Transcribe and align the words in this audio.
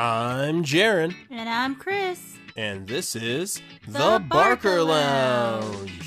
I'm 0.00 0.62
Jaron, 0.62 1.12
And 1.28 1.48
I'm 1.48 1.74
Chris. 1.74 2.36
and 2.56 2.86
this 2.86 3.16
is 3.16 3.60
The, 3.84 3.92
The 3.94 3.98
Barker, 4.20 4.76
Barker 4.78 4.82
Lounge. 4.84 5.97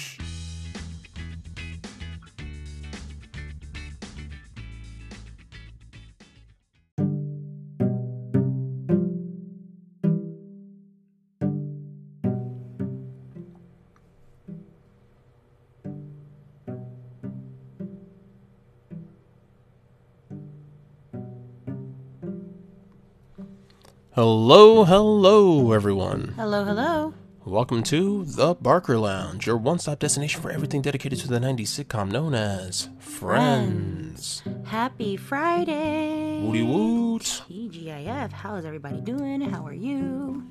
Hello, 24.23 24.83
hello, 24.83 25.71
everyone. 25.71 26.35
Hello, 26.37 26.63
hello. 26.63 27.15
Welcome 27.43 27.81
to 27.85 28.23
The 28.23 28.53
Barker 28.53 28.99
Lounge, 28.99 29.47
your 29.47 29.57
one 29.57 29.79
stop 29.79 29.97
destination 29.97 30.43
for 30.43 30.51
everything 30.51 30.83
dedicated 30.83 31.17
to 31.21 31.27
the 31.27 31.39
90s 31.39 31.69
sitcom 31.69 32.11
known 32.11 32.35
as 32.35 32.89
Friends. 32.99 34.43
Happy 34.65 35.17
Friday. 35.17 36.39
Woody 36.39 36.61
woot. 36.61 37.41
TGIF. 37.49 38.31
How 38.31 38.53
is 38.57 38.63
everybody 38.65 39.01
doing? 39.01 39.41
How 39.41 39.65
are 39.65 39.73
you? 39.73 40.45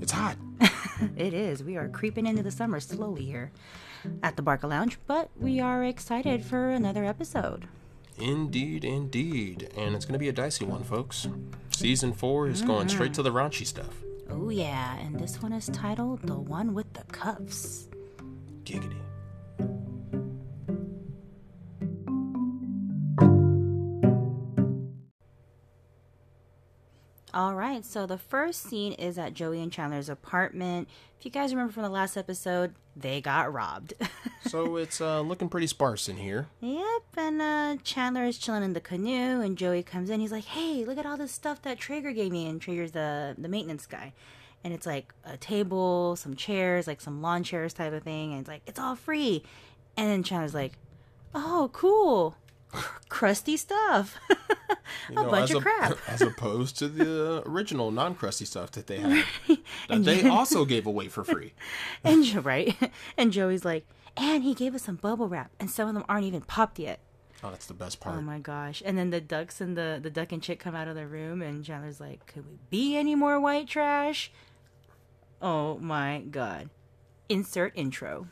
It's 0.00 0.10
hot. 0.10 0.36
It 1.16 1.34
is. 1.34 1.62
We 1.62 1.76
are 1.76 1.88
creeping 1.88 2.26
into 2.26 2.42
the 2.42 2.50
summer 2.50 2.80
slowly 2.80 3.26
here 3.26 3.52
at 4.24 4.34
the 4.34 4.42
Barker 4.42 4.66
Lounge, 4.66 4.98
but 5.06 5.30
we 5.38 5.60
are 5.60 5.84
excited 5.84 6.44
for 6.44 6.70
another 6.70 7.04
episode. 7.04 7.68
Indeed, 8.18 8.84
indeed. 8.84 9.70
And 9.76 9.94
it's 9.94 10.04
going 10.04 10.14
to 10.14 10.18
be 10.18 10.28
a 10.28 10.32
dicey 10.32 10.64
one, 10.64 10.84
folks. 10.84 11.28
Season 11.70 12.12
4 12.12 12.48
is 12.48 12.62
going 12.62 12.88
straight 12.88 13.14
to 13.14 13.22
the 13.22 13.30
raunchy 13.30 13.66
stuff. 13.66 14.02
Oh, 14.30 14.48
yeah. 14.48 14.98
And 14.98 15.18
this 15.18 15.42
one 15.42 15.52
is 15.52 15.66
titled 15.66 16.22
The 16.22 16.34
One 16.34 16.74
with 16.74 16.92
the 16.94 17.04
Cuffs. 17.12 17.88
Giggity. 18.64 19.05
All 27.36 27.54
right, 27.54 27.84
so 27.84 28.06
the 28.06 28.16
first 28.16 28.62
scene 28.62 28.94
is 28.94 29.18
at 29.18 29.34
Joey 29.34 29.60
and 29.60 29.70
Chandler's 29.70 30.08
apartment. 30.08 30.88
If 31.18 31.26
you 31.26 31.30
guys 31.30 31.52
remember 31.52 31.70
from 31.70 31.82
the 31.82 31.90
last 31.90 32.16
episode, 32.16 32.72
they 32.96 33.20
got 33.20 33.52
robbed. 33.52 33.92
So 34.46 34.76
it's 34.76 35.00
uh, 35.00 35.22
looking 35.22 35.48
pretty 35.48 35.66
sparse 35.66 36.08
in 36.08 36.18
here. 36.18 36.46
Yep, 36.60 37.02
and 37.16 37.42
uh, 37.42 37.76
Chandler 37.82 38.26
is 38.26 38.38
chilling 38.38 38.62
in 38.62 38.74
the 38.74 38.80
canoe, 38.80 39.40
and 39.40 39.58
Joey 39.58 39.82
comes 39.82 40.08
in. 40.08 40.20
He's 40.20 40.30
like, 40.30 40.44
"Hey, 40.44 40.84
look 40.84 40.98
at 40.98 41.04
all 41.04 41.16
this 41.16 41.32
stuff 41.32 41.62
that 41.62 41.80
Treeger 41.80 42.14
gave 42.14 42.30
me." 42.30 42.46
And 42.46 42.60
Treeger's 42.60 42.92
the 42.92 43.34
the 43.36 43.48
maintenance 43.48 43.86
guy, 43.86 44.12
and 44.62 44.72
it's 44.72 44.86
like 44.86 45.12
a 45.24 45.36
table, 45.36 46.14
some 46.14 46.36
chairs, 46.36 46.86
like 46.86 47.00
some 47.00 47.22
lawn 47.22 47.42
chairs 47.42 47.72
type 47.74 47.92
of 47.92 48.04
thing. 48.04 48.30
And 48.34 48.40
it's 48.42 48.48
like 48.48 48.62
it's 48.68 48.78
all 48.78 48.94
free. 48.94 49.42
And 49.96 50.08
then 50.08 50.22
Chandler's 50.22 50.54
like, 50.54 50.74
"Oh, 51.34 51.70
cool, 51.72 52.36
crusty 53.08 53.56
stuff, 53.56 54.18
a 55.08 55.12
know, 55.12 55.30
bunch 55.30 55.50
of 55.50 55.62
crap." 55.62 55.96
As 56.08 56.22
opposed 56.22 56.78
to 56.78 56.88
the 56.88 57.42
original 57.46 57.90
non 57.90 58.14
crusty 58.14 58.44
stuff 58.44 58.72
that 58.72 58.86
they 58.86 58.98
had. 58.98 59.24
That 59.88 60.04
they 60.04 60.28
also 60.28 60.64
gave 60.64 60.86
away 60.86 61.08
for 61.08 61.24
free. 61.24 61.54
and 62.04 62.24
Jo- 62.24 62.40
right, 62.40 62.76
and 63.16 63.32
Joey's 63.32 63.64
like, 63.64 63.86
"And 64.16 64.42
he 64.42 64.54
gave 64.54 64.74
us 64.74 64.82
some 64.82 64.96
bubble 64.96 65.28
wrap, 65.28 65.50
and 65.58 65.70
some 65.70 65.88
of 65.88 65.94
them 65.94 66.04
aren't 66.08 66.24
even 66.24 66.42
popped 66.42 66.78
yet." 66.78 67.00
Oh, 67.44 67.50
that's 67.50 67.66
the 67.66 67.74
best 67.74 67.98
oh 68.00 68.04
part. 68.04 68.18
Oh 68.18 68.22
my 68.22 68.38
gosh. 68.38 68.82
And 68.84 68.96
then 68.96 69.10
the 69.10 69.20
ducks 69.20 69.60
and 69.60 69.76
the, 69.76 70.00
the 70.02 70.10
duck 70.10 70.32
and 70.32 70.42
chick 70.42 70.58
come 70.58 70.74
out 70.74 70.88
of 70.88 70.94
the 70.94 71.06
room 71.06 71.42
and 71.42 71.64
Chandler's 71.64 72.00
like, 72.00 72.26
Could 72.26 72.46
we 72.46 72.58
be 72.70 72.96
any 72.96 73.14
more 73.14 73.38
white 73.38 73.68
trash? 73.68 74.32
Oh 75.42 75.78
my 75.78 76.22
god. 76.30 76.70
Insert 77.28 77.72
intro. 77.76 78.28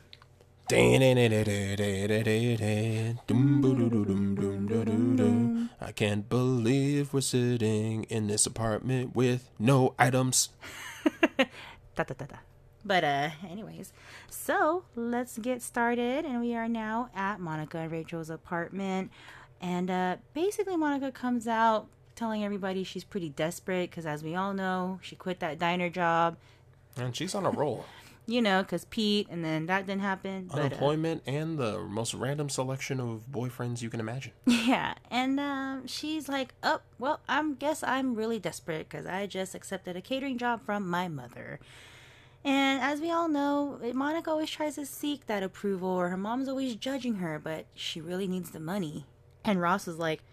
I 5.79 5.91
can't 5.93 6.27
believe 6.27 7.13
we're 7.13 7.21
sitting 7.21 8.03
in 8.05 8.25
this 8.27 8.47
apartment 8.47 9.15
with 9.15 9.51
no 9.59 9.93
items. 9.99 10.49
Da 11.37 12.03
da 12.03 12.13
da. 12.17 12.25
But 12.83 13.03
uh 13.03 13.29
anyways. 13.47 13.93
So 14.29 14.85
let's 14.95 15.37
get 15.37 15.61
started 15.61 16.25
and 16.25 16.41
we 16.41 16.55
are 16.55 16.67
now 16.67 17.09
at 17.15 17.39
Monica 17.39 17.77
and 17.77 17.91
Rachel's 17.91 18.31
apartment. 18.31 19.11
And 19.61 19.91
uh 19.91 20.17
basically 20.33 20.77
Monica 20.77 21.11
comes 21.11 21.47
out 21.47 21.87
telling 22.15 22.43
everybody 22.43 22.83
she's 22.83 23.03
pretty 23.03 23.29
desperate 23.29 23.91
because 23.91 24.07
as 24.07 24.23
we 24.23 24.33
all 24.33 24.53
know, 24.53 24.99
she 25.03 25.15
quit 25.15 25.39
that 25.41 25.59
diner 25.59 25.89
job. 25.91 26.37
And 26.97 27.15
she's 27.15 27.35
on 27.35 27.45
a 27.45 27.51
roll. 27.51 27.85
You 28.27 28.41
know, 28.41 28.63
because 28.63 28.85
Pete, 28.85 29.27
and 29.29 29.45
then 29.45 29.67
that 29.67 29.85
didn't 29.85 30.01
happen. 30.01 30.47
But, 30.51 30.57
uh, 30.57 30.61
Unemployment 30.63 31.21
and 31.27 31.59
the 31.59 31.79
most 31.79 32.15
random 32.15 32.49
selection 32.49 32.99
of 32.99 33.25
boyfriends 33.31 33.81
you 33.83 33.89
can 33.89 33.99
imagine. 33.99 34.31
Yeah, 34.47 34.95
and 35.11 35.39
um, 35.39 35.85
she's 35.85 36.27
like, 36.27 36.55
"Oh, 36.63 36.81
well, 36.97 37.19
I 37.29 37.43
guess 37.59 37.83
I'm 37.83 38.15
really 38.15 38.39
desperate 38.39 38.89
because 38.89 39.05
I 39.05 39.27
just 39.27 39.53
accepted 39.53 39.95
a 39.95 40.01
catering 40.01 40.39
job 40.39 40.65
from 40.65 40.89
my 40.89 41.07
mother." 41.07 41.59
And 42.43 42.81
as 42.81 42.99
we 42.99 43.11
all 43.11 43.27
know, 43.27 43.79
Monica 43.93 44.29
always 44.31 44.49
tries 44.49 44.75
to 44.75 44.85
seek 44.87 45.27
that 45.27 45.43
approval, 45.43 45.89
or 45.89 46.09
her 46.09 46.17
mom's 46.17 46.47
always 46.47 46.75
judging 46.75 47.15
her, 47.15 47.37
but 47.39 47.65
she 47.75 48.01
really 48.01 48.27
needs 48.27 48.51
the 48.51 48.59
money. 48.59 49.05
And 49.43 49.61
Ross 49.61 49.87
is 49.87 49.97
like, 49.99 50.23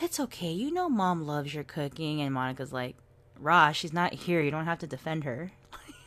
"It's 0.00 0.20
okay, 0.20 0.52
you 0.52 0.70
know, 0.72 0.88
mom 0.88 1.26
loves 1.26 1.54
your 1.54 1.64
cooking." 1.64 2.20
And 2.20 2.32
Monica's 2.32 2.72
like, 2.72 2.94
"Ross, 3.38 3.74
she's 3.74 3.92
not 3.92 4.14
here. 4.14 4.40
You 4.40 4.52
don't 4.52 4.64
have 4.66 4.78
to 4.78 4.86
defend 4.86 5.24
her." 5.24 5.50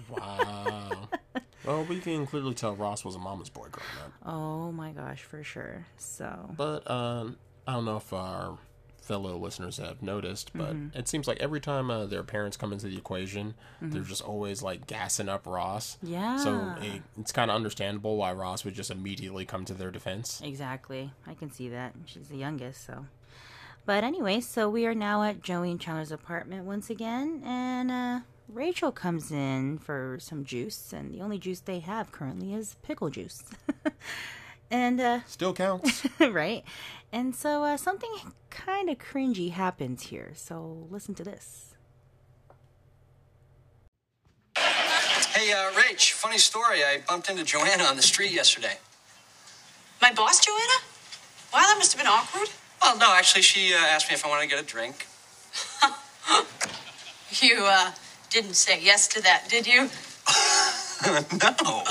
Wow. 0.10 1.10
well, 1.66 1.84
we 1.86 2.00
can 2.00 2.26
clearly 2.26 2.54
tell 2.54 2.76
Ross 2.76 3.04
was 3.06 3.16
a 3.16 3.20
mama's 3.20 3.50
boy 3.50 3.68
growing 3.72 4.06
up. 4.06 4.12
Oh 4.26 4.72
my 4.72 4.92
gosh, 4.92 5.24
for 5.24 5.44
sure. 5.44 5.86
So 5.98 6.52
But 6.56 6.90
um, 6.90 7.38
I 7.68 7.74
don't 7.74 7.86
know 7.86 7.98
if 7.98 8.12
our 8.14 8.58
fellow 9.02 9.38
listeners 9.38 9.78
have 9.78 10.04
noticed, 10.04 10.52
but 10.54 10.76
Mm-hmm. 10.76 10.98
it 10.98 11.08
seems 11.08 11.28
like 11.28 11.40
every 11.40 11.60
time 11.60 11.90
uh, 11.90 12.06
their 12.06 12.22
parents 12.22 12.56
come 12.58 12.72
into 12.72 12.86
the 12.88 12.96
equation, 12.98 13.56
they're 13.82 14.04
just 14.04 14.22
always 14.22 14.62
like 14.62 14.86
gassing 14.86 15.28
up 15.28 15.48
Ross. 15.48 15.98
Yeah. 16.04 16.38
So 16.38 16.76
it, 16.82 17.02
it's 17.20 17.32
kind 17.32 17.50
of 17.50 17.56
understandable 17.56 18.18
why 18.18 18.32
Ross 18.34 18.64
would 18.66 18.76
just 18.76 18.92
immediately 18.92 19.46
come 19.46 19.66
to 19.66 19.74
their 19.74 19.90
defense. 19.90 20.40
Exactly. 20.44 21.12
I 21.26 21.34
can 21.34 21.50
see 21.52 21.70
that. 21.70 21.94
She's 22.06 22.28
the 22.28 22.38
youngest, 22.38 22.86
so. 22.86 23.08
But 23.88 24.04
anyway, 24.04 24.42
so 24.42 24.70
we 24.70 24.86
are 24.86 24.94
now 24.94 25.24
at 25.24 25.42
Joey 25.42 25.72
and 25.72 25.82
Chandler's 25.82 26.12
apartment 26.12 26.66
once 26.66 26.92
again, 26.92 27.42
and 27.44 27.90
uh, 27.90 28.20
Rachel 28.52 28.92
comes 28.92 29.32
in 29.32 29.78
for 29.78 30.18
some 30.20 30.44
juice, 30.44 30.92
and 30.92 31.14
the 31.14 31.22
only 31.22 31.38
juice 31.38 31.60
they 31.60 31.80
have 31.80 32.12
currently 32.12 32.54
is 32.54 32.76
pickle 32.82 33.10
juice. 33.10 33.44
and, 34.72 35.00
uh, 35.00 35.20
Still 35.28 35.54
counts. 35.54 36.06
right? 36.20 36.64
And 37.12 37.36
so 37.36 37.64
uh, 37.64 37.78
something 37.78 38.12
kind 38.50 38.90
of 38.90 38.98
cringy 38.98 39.52
happens 39.52 40.04
here, 40.04 40.32
so 40.36 40.88
listen 40.90 41.14
to 41.16 41.24
this. 41.24 41.76
Hey, 44.58 45.54
uh, 45.54 45.72
Rach, 45.72 46.12
funny 46.12 46.40
story. 46.40 46.84
I 46.84 47.02
bumped 47.08 47.30
into 47.30 47.44
Joanna 47.44 47.84
on 47.84 47.96
the 47.96 48.02
street 48.02 48.32
yesterday. 48.32 48.78
My 50.02 50.12
boss, 50.12 50.44
Joanna? 50.44 50.84
Wow, 51.54 51.60
that 51.62 51.76
must 51.78 51.94
have 51.94 52.02
been 52.02 52.12
awkward. 52.12 52.50
Well, 52.82 52.98
no, 52.98 53.14
actually, 53.16 53.44
she 53.44 53.74
uh, 53.74 53.78
asked 53.78 54.10
me 54.10 54.16
if 54.16 54.26
I 54.26 54.30
wanted 54.30 54.50
to 54.50 54.56
get 54.56 54.64
a 54.64 54.66
drink. 54.66 55.06
You, 57.42 57.64
uh, 57.64 57.92
didn't 58.30 58.54
say 58.54 58.80
yes 58.82 59.08
to 59.10 59.22
that, 59.24 59.46
did 59.50 59.66
you? 59.66 59.82
no. 59.90 59.90
Oh, 61.02 61.84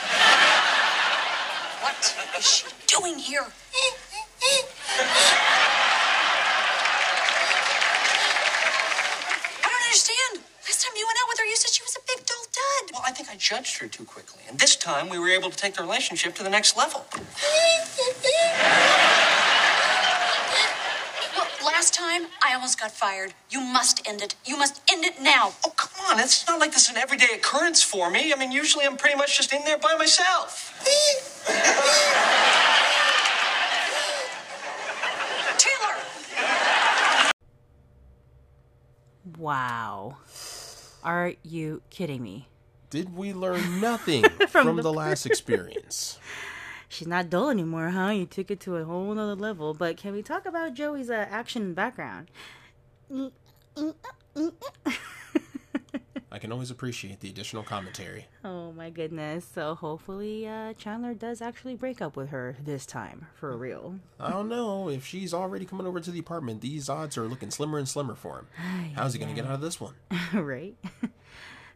What 1.81 2.15
is 2.38 2.45
she 2.45 2.65
doing 2.88 3.18
here? 3.18 3.45
I 9.63 9.69
don't 9.69 9.83
understand. 9.88 10.44
Last 10.68 10.83
time 10.83 10.94
you 10.98 11.06
went 11.07 11.18
out 11.24 11.27
with 11.30 11.39
her, 11.39 11.45
you 11.45 11.56
said 11.56 11.71
she 11.71 11.83
was 11.83 11.95
a 11.95 12.04
big 12.07 12.25
dull 12.25 12.45
dud. 12.51 12.92
Well, 12.94 13.04
I 13.06 13.12
think 13.27 13.35
I 13.35 13.38
judged 13.38 13.79
her 13.79 13.88
too 13.88 14.06
quickly. 14.06 14.41
And 14.50 14.59
this 14.59 14.75
time, 14.75 15.09
we 15.09 15.19
were 15.19 15.29
able 15.29 15.50
to 15.50 15.57
take 15.57 15.75
the 15.75 15.81
relationship 15.81 16.35
to 16.35 16.44
the 16.44 16.50
next 16.50 16.77
level. 16.77 17.06
Well, 21.35 21.47
last 21.65 21.94
time, 21.94 22.27
I 22.44 22.53
almost 22.53 22.79
got 22.79 22.91
fired. 22.91 23.33
You 23.50 23.62
must 23.62 24.07
end 24.07 24.21
it. 24.21 24.35
You 24.45 24.57
must 24.57 24.81
end 24.91 25.06
it 25.06 25.21
now. 25.21 25.53
Oh, 25.65 25.74
come 25.75 26.06
on. 26.09 26.19
It's 26.19 26.47
not 26.47 26.59
like 26.59 26.71
this 26.71 26.83
is 26.83 26.89
an 26.91 26.97
everyday 26.97 27.33
occurrence 27.35 27.83
for 27.83 28.09
me. 28.09 28.33
I 28.33 28.38
mean, 28.38 28.51
usually 28.51 28.85
I'm 28.85 28.97
pretty 28.97 29.18
much 29.18 29.38
just 29.38 29.53
in 29.53 29.63
there 29.65 29.77
by 29.77 29.95
myself. 29.95 30.73
Taylor! 35.57 35.95
Wow. 39.38 40.18
Are 41.03 41.33
you 41.44 41.81
kidding 41.89 42.23
me? 42.23 42.47
Did 42.89 43.16
we 43.16 43.34
learn 43.34 43.81
nothing 43.81 44.24
from, 44.48 44.78
the, 44.78 44.94
last 44.94 45.25
experience? 45.25 46.19
She's 46.89 47.07
not 47.07 47.30
dull 47.30 47.50
anymore, 47.50 47.89
huh? 47.89 48.10
You 48.10 48.25
took 48.25 48.50
it 48.50 48.60
to 48.62 48.78
a 48.78 48.86
whole 48.86 49.13
nother 49.13 49.36
level. 49.36 49.74
But 49.74 49.98
can 49.98 50.13
we 50.13 50.22
talk 50.22 50.45
about 50.45 50.74
Joey's 50.74 51.10
uh, 51.10 51.25
action 51.30 51.74
background? 51.74 52.30
I 56.30 56.39
can 56.39 56.51
always 56.51 56.72
appreciate 56.72 57.19
the 57.19 57.30
additional 57.30 57.63
commentary. 57.63 58.28
Oh 58.44 58.72
my 58.72 58.90
goodness. 58.90 59.45
So 59.54 59.75
hopefully 59.75 60.48
uh, 60.48 60.74
Chandler 60.74 61.13
does 61.13 61.42
actually 61.42 61.75
break 61.75 62.01
up 62.01 62.16
with 62.16 62.30
her 62.30 62.56
this 62.63 62.86
time, 62.86 63.28
for 63.36 63.57
real. 63.57 63.95
I 64.19 64.30
don't 64.30 64.48
know. 64.48 64.90
If 64.90 65.06
she's 65.06 65.33
already 65.33 65.66
coming 65.66 65.88
over 65.88 66.00
to 66.00 66.12
the 66.12 66.19
apartment, 66.19 66.62
these 66.62 66.90
odds 66.90 67.18
are 67.18 67.28
looking 67.28 67.50
slimmer 67.50 67.78
and 67.78 67.88
slimmer 67.88 68.16
for 68.16 68.40
him. 68.40 68.48
How's 68.95 69.13
he 69.13 69.19
going 69.19 69.33
to 69.33 69.36
get 69.36 69.48
out 69.50 69.56
of 69.56 69.62
this 69.62 69.81
one? 69.81 69.95
right? 70.33 70.75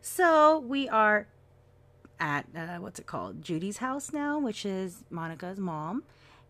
So 0.01 0.59
we 0.59 0.87
are 0.89 1.27
at, 2.19 2.45
uh, 2.55 2.77
what's 2.77 2.99
it 2.99 3.05
called? 3.05 3.41
Judy's 3.43 3.77
house 3.77 4.11
now, 4.13 4.39
which 4.39 4.65
is 4.65 5.03
Monica's 5.09 5.57
mom. 5.59 6.03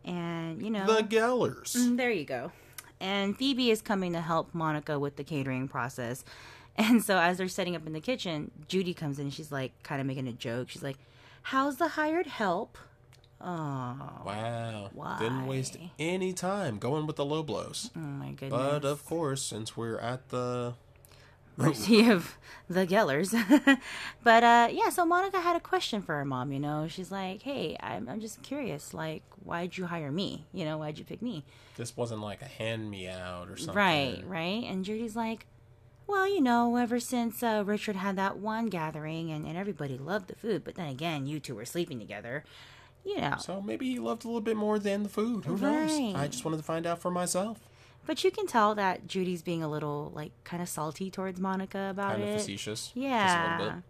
And, 0.03 0.61
you 0.61 0.69
know. 0.71 0.85
The 0.87 1.03
Gellers. 1.03 1.75
Mm, 1.75 1.97
There 1.97 2.11
you 2.11 2.25
go. 2.25 2.51
And 2.99 3.37
Phoebe 3.37 3.71
is 3.71 3.81
coming 3.81 4.13
to 4.13 4.21
help 4.21 4.53
Monica 4.53 4.99
with 4.99 5.15
the 5.15 5.23
catering 5.23 5.67
process. 5.67 6.23
And 6.77 7.03
so 7.03 7.17
as 7.19 7.37
they're 7.37 7.49
setting 7.49 7.75
up 7.75 7.85
in 7.85 7.91
the 7.91 7.99
kitchen, 7.99 8.49
Judy 8.69 8.93
comes 8.93 9.19
in 9.19 9.25
and 9.25 9.33
she's 9.33 9.51
like 9.51 9.73
kind 9.83 9.99
of 9.99 10.07
making 10.07 10.25
a 10.29 10.31
joke. 10.31 10.69
She's 10.69 10.81
like, 10.81 10.95
How's 11.43 11.75
the 11.75 11.89
hired 11.89 12.27
help? 12.27 12.77
Oh, 13.41 13.97
Wow. 14.25 15.17
Didn't 15.19 15.47
waste 15.47 15.75
any 15.99 16.31
time 16.31 16.77
going 16.79 17.07
with 17.07 17.17
the 17.17 17.25
low 17.25 17.43
blows. 17.43 17.91
oh 17.95 17.99
my 17.99 18.29
goodness. 18.31 18.51
But 18.51 18.85
of 18.85 19.05
course, 19.05 19.41
since 19.41 19.75
we're 19.75 19.97
at 19.99 20.29
the 20.29 20.73
mercy 21.57 22.09
of 22.09 22.37
the 22.69 22.85
Gellers. 22.87 23.31
but 24.23 24.43
uh, 24.43 24.69
yeah, 24.71 24.89
so 24.89 25.05
Monica 25.05 25.41
had 25.41 25.55
a 25.55 25.59
question 25.59 26.01
for 26.01 26.15
her 26.15 26.25
mom. 26.25 26.51
You 26.51 26.59
know, 26.59 26.87
she's 26.87 27.11
like, 27.11 27.41
"Hey, 27.41 27.77
I'm 27.79 28.07
I'm 28.09 28.19
just 28.21 28.41
curious. 28.43 28.93
Like, 28.93 29.23
why'd 29.43 29.77
you 29.77 29.85
hire 29.85 30.11
me? 30.11 30.45
You 30.53 30.65
know, 30.65 30.77
why'd 30.77 30.97
you 30.97 31.05
pick 31.05 31.21
me?" 31.21 31.43
this 31.77 31.97
wasn't 31.97 32.21
like 32.21 32.41
a 32.41 32.45
hand 32.45 32.91
me 32.91 33.07
out 33.07 33.49
or 33.49 33.57
something. 33.57 33.75
Right, 33.75 34.23
right. 34.25 34.63
And 34.65 34.85
Judy's 34.85 35.15
like, 35.15 35.47
"Well, 36.07 36.27
you 36.27 36.41
know, 36.41 36.75
ever 36.75 36.99
since 36.99 37.41
uh, 37.41 37.63
Richard 37.65 37.95
had 37.95 38.15
that 38.17 38.37
one 38.37 38.67
gathering, 38.67 39.31
and 39.31 39.45
and 39.47 39.57
everybody 39.57 39.97
loved 39.97 40.27
the 40.27 40.35
food, 40.35 40.63
but 40.63 40.75
then 40.75 40.87
again, 40.87 41.25
you 41.25 41.39
two 41.39 41.55
were 41.55 41.65
sleeping 41.65 41.99
together. 41.99 42.43
You 43.03 43.17
know, 43.17 43.35
So 43.39 43.61
maybe 43.63 43.89
he 43.89 43.97
loved 43.97 44.25
a 44.25 44.27
little 44.27 44.41
bit 44.41 44.55
more 44.55 44.77
than 44.77 45.01
the 45.01 45.09
food. 45.09 45.45
Who 45.45 45.57
knows? 45.57 46.15
I 46.15 46.27
just 46.27 46.45
wanted 46.45 46.57
to 46.57 46.63
find 46.63 46.85
out 46.85 46.99
for 46.99 47.09
myself. 47.09 47.57
But 48.05 48.23
you 48.23 48.31
can 48.31 48.47
tell 48.47 48.75
that 48.75 49.07
Judy's 49.07 49.41
being 49.41 49.63
a 49.63 49.69
little 49.69 50.11
like 50.15 50.31
kind 50.43 50.61
of 50.61 50.69
salty 50.69 51.09
towards 51.11 51.39
Monica 51.39 51.89
about 51.91 52.11
Kind 52.11 52.23
it. 52.23 52.25
Kind 52.25 52.35
of 52.35 52.41
facetious. 52.41 52.91
Yeah. 52.95 53.57
little 53.59 53.73
bit. 53.75 53.83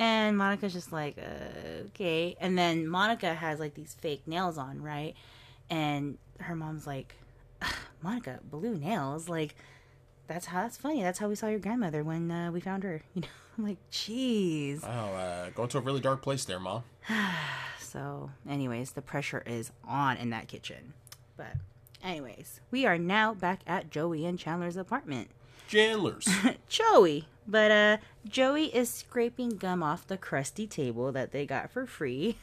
And 0.00 0.38
Monica's 0.38 0.72
just 0.72 0.92
like, 0.92 1.18
uh, 1.18 1.86
okay. 1.88 2.36
And 2.40 2.56
then 2.56 2.86
Monica 2.86 3.34
has 3.34 3.58
like 3.58 3.74
these 3.74 3.94
fake 4.00 4.22
nails 4.26 4.56
on, 4.56 4.80
right? 4.80 5.14
And 5.70 6.18
her 6.40 6.54
mom's 6.54 6.86
like, 6.86 7.14
Monica, 8.02 8.38
blue 8.48 8.76
nails? 8.76 9.28
Like, 9.28 9.56
that's 10.28 10.46
how, 10.46 10.62
that's 10.62 10.76
funny. 10.76 11.02
That's 11.02 11.18
how 11.18 11.28
we 11.28 11.34
saw 11.34 11.48
your 11.48 11.58
grandmother 11.58 12.04
when 12.04 12.30
uh, 12.30 12.50
we 12.52 12.60
found 12.60 12.84
her. 12.84 13.02
You 13.14 13.22
know, 13.22 13.28
I'm 13.58 13.64
like, 13.66 13.90
jeez. 13.90 14.84
Wow, 14.84 15.14
uh, 15.14 15.50
going 15.50 15.68
to 15.70 15.78
a 15.78 15.80
really 15.80 15.98
dark 16.00 16.22
place 16.22 16.44
there, 16.44 16.60
Mom. 16.60 16.84
So, 17.80 18.30
anyways, 18.46 18.92
the 18.92 19.00
pressure 19.00 19.42
is 19.46 19.72
on 19.82 20.18
in 20.18 20.28
that 20.30 20.46
kitchen. 20.46 20.92
But, 21.38 21.54
anyways, 22.02 22.60
we 22.70 22.86
are 22.86 22.98
now 22.98 23.34
back 23.34 23.60
at 23.66 23.90
Joey 23.90 24.24
and 24.24 24.38
Chandler's 24.38 24.76
apartment. 24.76 25.30
Chandler's. 25.68 26.28
Joey. 26.68 27.26
But 27.46 27.70
uh 27.70 27.96
Joey 28.26 28.66
is 28.74 28.90
scraping 28.90 29.50
gum 29.50 29.82
off 29.82 30.06
the 30.06 30.16
crusty 30.16 30.66
table 30.66 31.12
that 31.12 31.32
they 31.32 31.46
got 31.46 31.70
for 31.70 31.86
free. 31.86 32.38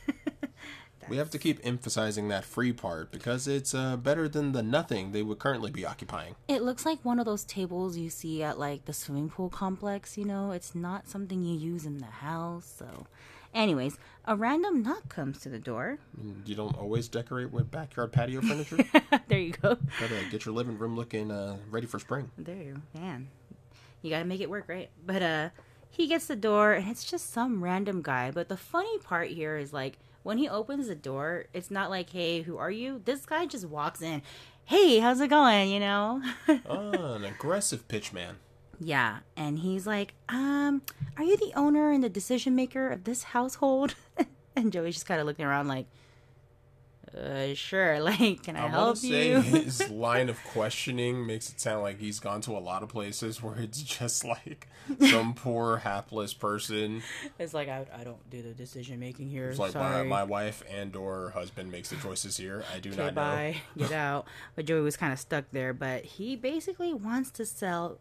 we 1.10 1.18
have 1.18 1.30
to 1.32 1.38
keep 1.38 1.60
emphasizing 1.64 2.28
that 2.30 2.44
free 2.46 2.74
part 2.74 3.12
because 3.12 3.48
it's 3.48 3.74
uh, 3.76 3.96
better 3.98 4.28
than 4.28 4.52
the 4.52 4.64
nothing 4.64 5.12
they 5.12 5.22
would 5.22 5.40
currently 5.40 5.70
be 5.72 5.86
occupying. 5.86 6.36
it 6.48 6.64
looks 6.64 6.86
like 6.86 7.04
one 7.04 7.20
of 7.20 7.26
those 7.26 7.44
tables 7.44 7.98
you 7.98 8.10
see 8.10 8.42
at 8.42 8.58
like 8.58 8.86
the 8.86 8.94
swimming 8.94 9.30
pool 9.30 9.50
complex, 9.50 10.18
you 10.18 10.26
know? 10.26 10.52
It's 10.52 10.74
not 10.74 11.08
something 11.08 11.44
you 11.44 11.56
use 11.58 11.86
in 11.86 12.00
the 12.00 12.06
house. 12.06 12.74
So 12.78 13.06
anyways, 13.56 13.98
a 14.26 14.36
random 14.36 14.84
knock 14.84 15.10
comes 15.10 15.40
to 15.42 15.50
the 15.50 15.58
door. 15.60 15.98
You 16.46 16.54
don't 16.56 16.78
always 16.78 17.08
decorate 17.08 17.52
with 17.52 17.72
backyard 17.72 18.12
patio 18.12 18.42
furniture. 18.48 18.78
there 19.28 19.40
you 19.40 19.54
go. 19.54 19.78
Gotta 20.00 20.24
get 20.30 20.46
your 20.46 20.54
living 20.54 20.78
room 20.78 20.96
looking 20.96 21.32
uh, 21.32 21.58
ready 21.72 21.88
for 21.88 21.98
spring. 21.98 22.30
There 22.38 22.56
you 22.56 22.74
go, 22.94 23.00
man. 23.00 23.30
You 24.04 24.12
got 24.12 24.20
to 24.20 24.26
make 24.26 24.42
it 24.42 24.50
work, 24.50 24.66
right? 24.68 24.90
But 25.06 25.24
uh 25.24 25.50
he 25.90 26.08
gets 26.08 26.28
the 26.28 26.36
door 26.36 26.74
and 26.74 26.90
it's 26.92 27.10
just 27.10 27.32
some 27.32 27.64
random 27.64 28.02
guy. 28.02 28.30
But 28.30 28.50
the 28.50 28.58
funny 28.58 29.00
part 29.00 29.30
here 29.30 29.58
is 29.58 29.72
like 29.74 29.98
when 30.24 30.38
he 30.38 30.50
opens 30.50 30.88
the 30.88 30.96
door, 30.96 31.46
it's 31.54 31.72
not 31.72 31.90
like, 31.90 32.10
"Hey, 32.10 32.42
who 32.42 32.58
are 32.58 32.70
you?" 32.72 33.02
This 33.06 33.26
guy 33.26 33.46
just 33.46 33.66
walks 33.66 34.02
in. 34.02 34.22
"Hey, 34.66 35.00
how's 35.00 35.22
it 35.22 35.30
going?" 35.30 35.70
you 35.70 35.80
know? 35.80 36.22
Ah, 36.70 37.14
an 37.14 37.24
aggressive 37.24 37.88
pitch 37.88 38.12
man. 38.12 38.36
Yeah, 38.80 39.20
and 39.38 39.60
he's 39.60 39.86
like, 39.88 40.14
"Um, 40.30 40.82
are 41.18 41.24
you 41.24 41.38
the 41.38 41.52
owner 41.56 41.92
and 41.92 42.04
the 42.04 42.10
decision 42.10 42.56
maker 42.56 42.90
of 42.90 43.04
this 43.04 43.24
household?" 43.24 43.96
and 44.56 44.72
Joey's 44.72 44.96
just 44.96 45.06
kind 45.06 45.20
of 45.20 45.28
looking 45.28 45.46
around 45.46 45.68
like, 45.68 45.86
uh, 47.16 47.54
sure. 47.54 48.00
Like, 48.06 48.44
can 48.44 48.56
I, 48.56 48.66
I 48.66 48.68
help 48.68 48.98
say 48.98 49.30
you? 49.30 49.40
his 49.42 49.90
line 49.90 50.28
of 50.30 50.38
questioning 50.44 51.26
makes 51.26 51.50
it 51.50 51.60
sound 51.62 51.82
like 51.82 52.00
he's 52.00 52.20
gone 52.20 52.42
to 52.42 52.52
a 52.52 52.60
lot 52.60 52.84
of 52.84 52.90
places 52.90 53.42
where 53.42 53.56
it's 53.58 53.82
just 53.82 54.26
like 54.26 54.68
some 55.10 55.34
poor 55.34 55.78
hapless 55.78 56.34
person. 56.34 57.02
it's 57.40 57.54
like 57.54 57.70
I, 57.70 57.86
I 57.98 58.04
don't 58.04 58.30
do 58.30 58.42
the 58.42 58.52
decision 58.54 59.00
making 59.00 59.30
here. 59.30 59.50
It's 59.50 59.60
like 59.60 59.74
my, 59.76 60.04
my 60.04 60.24
wife 60.24 60.62
and 60.70 60.96
or 60.96 61.30
husband 61.32 61.72
makes 61.72 61.90
the 61.90 61.96
choices 61.96 62.38
here. 62.38 62.64
I 62.74 62.80
do 62.80 62.90
Okay, 62.90 62.98
not 62.98 63.16
know. 63.16 63.22
bye. 63.22 63.56
Get 63.78 63.92
out. 63.94 64.26
But 64.56 64.66
Joey 64.66 64.82
was 64.82 64.98
kind 64.98 65.14
of 65.14 65.20
stuck 65.20 65.46
there. 65.52 65.74
But 65.74 66.04
he 66.06 66.36
basically 66.36 66.94
wants 66.94 67.32
to 67.32 67.46
sell 67.46 67.98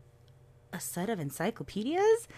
a 0.75 0.81
set 0.81 1.09
of 1.09 1.21
encyclopedias. 1.21 2.29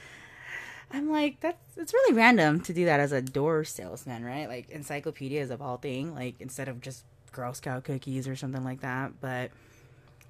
I'm 0.93 1.11
like, 1.11 1.41
that's 1.41 1.77
it's 1.77 1.93
really 1.93 2.15
random 2.15 2.61
to 2.61 2.73
do 2.73 2.85
that 2.85 3.01
as 3.01 3.11
a 3.11 3.21
door 3.21 3.65
salesman, 3.65 4.25
right? 4.25 4.47
Like 4.49 4.71
encyclopedias 4.71 5.51
of 5.51 5.61
all 5.61 5.79
thing, 5.79 6.15
like 6.15 6.37
instead 6.41 6.69
of 6.69 6.81
just 6.81 7.05
Girl 7.33 7.53
Scout 7.55 7.83
cookies 7.85 8.29
or 8.29 8.37
something 8.37 8.63
like 8.63 8.83
that. 8.83 9.21
But 9.21 9.51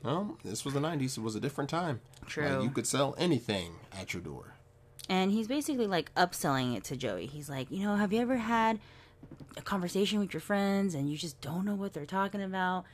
Well, 0.02 0.38
this 0.44 0.64
was 0.64 0.72
the 0.72 0.80
90s. 0.80 1.18
It 1.18 1.22
was 1.22 1.34
a 1.36 1.40
different 1.40 1.68
time. 1.68 2.00
True. 2.26 2.48
Like, 2.48 2.62
you 2.62 2.70
could 2.70 2.86
sell 2.86 3.14
anything 3.18 3.72
at 3.92 4.14
your 4.14 4.22
door. 4.22 4.54
and 5.10 5.30
he's 5.30 5.46
basically 5.46 5.86
like 5.86 6.12
upselling 6.14 6.74
it 6.76 6.84
to 6.84 6.96
Joey. 6.96 7.26
He's 7.26 7.50
like, 7.50 7.70
you 7.70 7.84
know, 7.84 7.96
have 7.96 8.12
you 8.12 8.20
ever 8.20 8.36
had 8.38 8.80
a 9.56 9.62
conversation 9.62 10.18
with 10.20 10.32
your 10.32 10.40
friends 10.40 10.94
and 10.94 11.10
you 11.10 11.16
just 11.18 11.40
don't 11.40 11.64
know 11.66 11.74
what 11.74 11.92
they're 11.92 12.06
talking 12.06 12.42
about? 12.42 12.84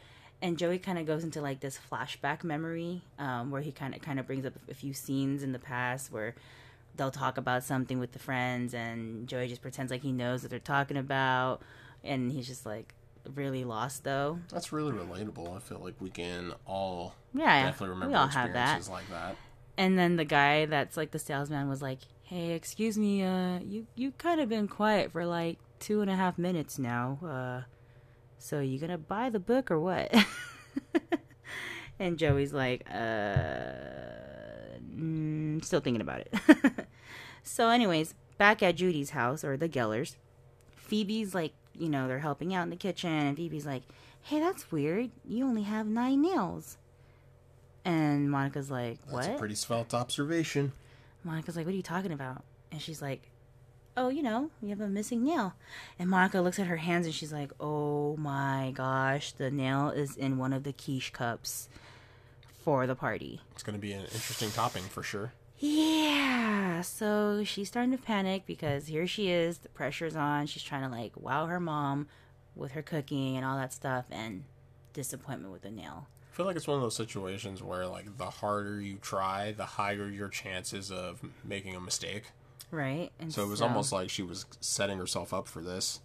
And 0.43 0.59
Joey 0.59 0.79
kind 0.79 0.99
of 0.99 1.07
goes 1.07 1.23
into 1.25 1.41
like 1.41 1.61
this 1.61 1.79
flashback 1.91 2.43
memory 2.45 3.03
um, 3.19 3.51
where 3.51 3.63
he 3.63 3.71
kind 3.73 3.95
of 3.95 4.03
kind 4.03 4.19
of 4.21 4.27
brings 4.27 4.45
up 4.45 4.53
a 4.69 4.75
few 4.75 4.93
scenes 4.93 5.43
in 5.43 5.53
the 5.53 5.59
past 5.59 6.13
where 6.13 6.35
they'll 6.97 7.11
talk 7.13 7.39
about 7.39 7.63
something 7.65 7.99
with 8.01 8.13
the 8.13 8.19
friends 8.19 8.75
and 8.75 9.27
Joey 9.29 9.47
just 9.49 9.63
pretends 9.63 9.91
like 9.93 10.03
he 10.03 10.13
knows 10.13 10.43
what 10.43 10.51
they're 10.51 10.59
talking 10.59 10.97
about 10.99 11.63
and 12.05 12.31
he's 12.33 12.47
just 12.49 12.67
like 12.67 12.93
really 13.37 13.63
lost 13.65 14.03
though. 14.03 14.41
That's 14.51 14.73
really 14.73 14.91
relatable. 14.93 15.57
I 15.57 15.61
feel 15.61 15.79
like 15.79 15.95
we 16.01 16.11
can 16.11 16.53
all 16.67 17.15
Yeah, 17.33 17.63
definitely 17.67 17.91
remember 17.91 18.09
we 18.09 18.15
all 18.19 18.27
have 18.27 18.53
that. 18.53 18.79
experiences 18.81 18.91
like 18.91 19.09
that. 19.11 19.37
And 19.79 19.97
then 19.97 20.17
the 20.17 20.25
guy 20.25 20.67
that's 20.67 20.97
like 20.97 21.13
the 21.13 21.19
salesman 21.21 21.69
was 21.69 21.81
like, 21.81 22.01
"Hey, 22.25 22.51
excuse 22.51 22.99
me, 22.99 23.23
uh, 23.23 23.61
you 23.61 23.87
you 23.95 24.11
kind 24.19 24.41
of 24.41 24.49
been 24.49 24.67
quiet 24.69 25.13
for 25.13 25.25
like 25.25 25.59
two 25.79 26.01
and 26.03 26.11
a 26.11 26.17
half 26.17 26.37
minutes 26.37 26.79
now. 26.79 27.19
Uh, 27.25 27.63
so 28.43 28.61
you 28.61 28.79
gonna 28.79 28.99
buy 28.99 29.31
the 29.31 29.41
book 29.41 29.71
or 29.71 29.79
what?" 29.79 30.15
and 31.99 32.19
Joey's 32.19 32.53
like, 32.53 32.85
"Uh, 32.91 33.73
mm, 34.95 35.65
still 35.65 35.81
thinking 35.81 36.01
about 36.01 36.21
it." 36.21 36.35
so, 37.43 37.69
anyways, 37.69 38.15
back 38.39 38.63
at 38.63 38.77
Judy's 38.77 39.11
house 39.11 39.45
or 39.45 39.57
the 39.57 39.69
Gellers, 39.69 40.17
Phoebe's 40.77 41.35
like, 41.35 41.55
you 41.75 41.89
know, 41.89 42.09
they're 42.09 42.19
helping 42.19 42.55
out 42.55 42.65
in 42.65 42.71
the 42.71 42.77
kitchen, 42.77 43.11
and 43.11 43.37
Phoebe's 43.37 43.67
like, 43.67 43.83
"Hey, 44.23 44.41
that's 44.41 44.71
weird. 44.71 45.11
You 45.25 45.47
only 45.47 45.63
have 45.63 45.87
nine 45.87 46.23
nails." 46.23 46.79
And 47.85 48.31
Monica's 48.31 48.71
like, 48.71 48.99
"What?" 49.09 49.23
That's 49.23 49.37
a 49.37 49.39
pretty 49.39 49.55
svelte 49.55 49.95
observation. 49.95 50.73
Monica's 51.25 51.57
like, 51.57 51.67
"What 51.67 51.73
are 51.73 51.77
you 51.77 51.83
talking 51.83 52.13
about?" 52.13 52.45
And 52.71 52.81
she's 52.81 53.03
like, 53.03 53.32
"Oh, 53.97 54.09
you 54.09 54.23
know, 54.23 54.51
you 54.61 54.69
have 54.71 54.81
a 54.81 54.89
missing 54.89 55.25
nail." 55.25 55.55
And 55.99 56.09
Monica 56.09 56.41
looks 56.41 56.59
at 56.59 56.67
her 56.67 56.77
hands 56.77 57.07
and 57.07 57.15
she's 57.15 57.33
like, 57.33 57.53
"Oh 57.61 58.17
my 58.17 58.73
gosh, 58.75 59.33
the 59.33 59.51
nail 59.51 59.91
is 59.91 60.17
in 60.17 60.39
one 60.39 60.53
of 60.53 60.65
the 60.65 60.73
quiche 60.73 61.13
cups 61.13 61.69
for 62.65 62.87
the 62.87 62.95
party." 62.95 63.41
It's 63.53 63.63
going 63.63 63.77
to 63.77 63.81
be 63.81 63.93
an 63.93 64.03
interesting 64.03 64.51
topping 64.51 64.85
for 64.85 65.03
sure. 65.03 65.33
Yeah, 65.59 66.81
so 66.81 67.45
she's 67.45 67.69
starting 67.69 67.93
to 67.93 67.99
panic 67.99 68.47
because 68.47 68.87
here 68.87 69.07
she 69.07 69.31
is, 69.31 69.59
the 69.59 69.69
pressure's 69.69 70.17
on. 70.17 70.47
She's 70.47 70.63
trying 70.63 70.83
to 70.83 70.89
like 70.89 71.13
wow 71.17 71.47
her 71.47 71.61
mom 71.61 72.09
with 72.57 72.73
her 72.73 72.83
cooking 72.83 73.37
and 73.37 73.47
all 73.47 73.57
that 73.57 73.73
stuff, 73.73 74.07
and 74.11 74.45
disappointment 74.93 75.53
with 75.53 75.63
the 75.63 75.71
nail. 75.71 76.09
I 76.33 76.35
feel 76.37 76.47
like 76.47 76.57
it's 76.57 76.67
one 76.67 76.77
of 76.77 76.83
those 76.83 76.97
situations 76.97 77.63
where, 77.63 77.87
like, 77.87 78.17
the 78.17 78.31
harder 78.31 78.81
you 78.81 78.97
try, 78.97 79.53
the 79.53 79.67
higher 79.67 80.09
your 80.09 80.29
chances 80.29 80.91
of 80.91 81.23
making 81.45 81.77
a 81.77 81.81
mistake. 81.81 82.33
Right? 82.73 83.11
And 83.21 83.33
So 83.33 83.45
it 83.45 83.49
was 83.49 83.63
almost 83.63 83.93
like 83.93 84.11
she 84.11 84.23
was 84.23 84.47
setting 84.61 84.99
herself 84.99 85.33
up 85.33 85.47
for 85.47 85.63
this. 85.63 86.01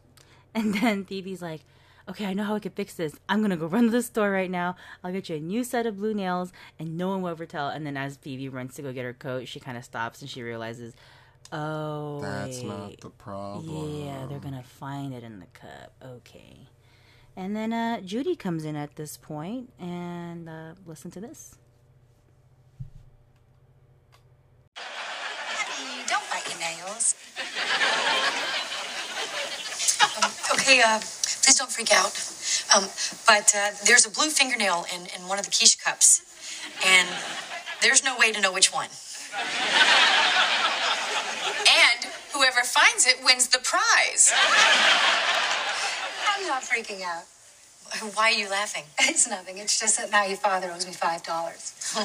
And 0.53 0.73
then 0.75 1.05
Phoebe's 1.05 1.41
like, 1.41 1.61
okay, 2.09 2.25
I 2.25 2.33
know 2.33 2.43
how 2.43 2.55
I 2.55 2.59
can 2.59 2.71
fix 2.71 2.93
this. 2.93 3.15
I'm 3.29 3.39
going 3.39 3.51
to 3.51 3.57
go 3.57 3.67
run 3.67 3.85
to 3.85 3.89
the 3.89 4.01
store 4.01 4.31
right 4.31 4.49
now. 4.49 4.75
I'll 5.03 5.11
get 5.11 5.29
you 5.29 5.35
a 5.35 5.39
new 5.39 5.63
set 5.63 5.85
of 5.85 5.97
blue 5.97 6.13
nails 6.13 6.51
and 6.79 6.97
no 6.97 7.09
one 7.09 7.21
will 7.21 7.29
ever 7.29 7.45
tell. 7.45 7.67
And 7.69 7.85
then 7.85 7.97
as 7.97 8.17
Phoebe 8.17 8.49
runs 8.49 8.75
to 8.75 8.81
go 8.81 8.93
get 8.93 9.03
her 9.05 9.13
coat, 9.13 9.47
she 9.47 9.59
kind 9.59 9.77
of 9.77 9.83
stops 9.83 10.21
and 10.21 10.29
she 10.29 10.41
realizes, 10.41 10.95
oh, 11.51 12.21
That's 12.21 12.61
not 12.63 12.99
the 13.01 13.09
problem. 13.09 14.03
Yeah, 14.03 14.25
they're 14.27 14.39
going 14.39 14.55
to 14.57 14.63
find 14.63 15.13
it 15.13 15.23
in 15.23 15.39
the 15.39 15.47
cup. 15.47 15.93
Okay. 16.03 16.67
And 17.35 17.55
then 17.55 17.71
uh, 17.71 18.01
Judy 18.01 18.35
comes 18.35 18.65
in 18.65 18.75
at 18.75 18.95
this 18.95 19.15
point 19.15 19.71
and 19.79 20.49
uh, 20.49 20.73
listen 20.87 21.11
to 21.11 21.19
this. 21.19 21.55
Honey, 24.75 26.03
don't 26.07 26.23
bite 26.31 26.49
your 26.49 26.59
nails. 26.59 27.15
Okay, 30.67 30.81
uh, 30.81 30.99
please 30.99 31.55
don't 31.55 31.71
freak 31.71 31.91
out. 31.93 32.11
Um, 32.75 32.89
but 33.25 33.53
uh, 33.55 33.71
there's 33.85 34.05
a 34.05 34.09
blue 34.09 34.29
fingernail 34.29 34.85
in, 34.93 35.07
in 35.15 35.27
one 35.27 35.39
of 35.39 35.45
the 35.45 35.51
quiche 35.51 35.77
cups, 35.79 36.21
and 36.85 37.07
there's 37.81 38.03
no 38.03 38.17
way 38.17 38.31
to 38.33 38.41
know 38.41 38.51
which 38.51 38.73
one. 38.73 38.89
And 41.67 42.11
whoever 42.33 42.61
finds 42.63 43.07
it 43.07 43.23
wins 43.23 43.47
the 43.47 43.59
prize. 43.59 44.33
I'm 46.27 46.47
not 46.47 46.63
freaking 46.63 47.01
out. 47.03 47.23
Why 48.15 48.33
are 48.33 48.37
you 48.37 48.49
laughing? 48.49 48.83
It's 48.99 49.29
nothing. 49.29 49.59
It's 49.59 49.79
just 49.79 49.97
that 49.97 50.11
now 50.11 50.25
your 50.25 50.35
father 50.35 50.69
owes 50.71 50.85
me 50.85 50.91
five 50.91 51.23
dollars. 51.23 51.73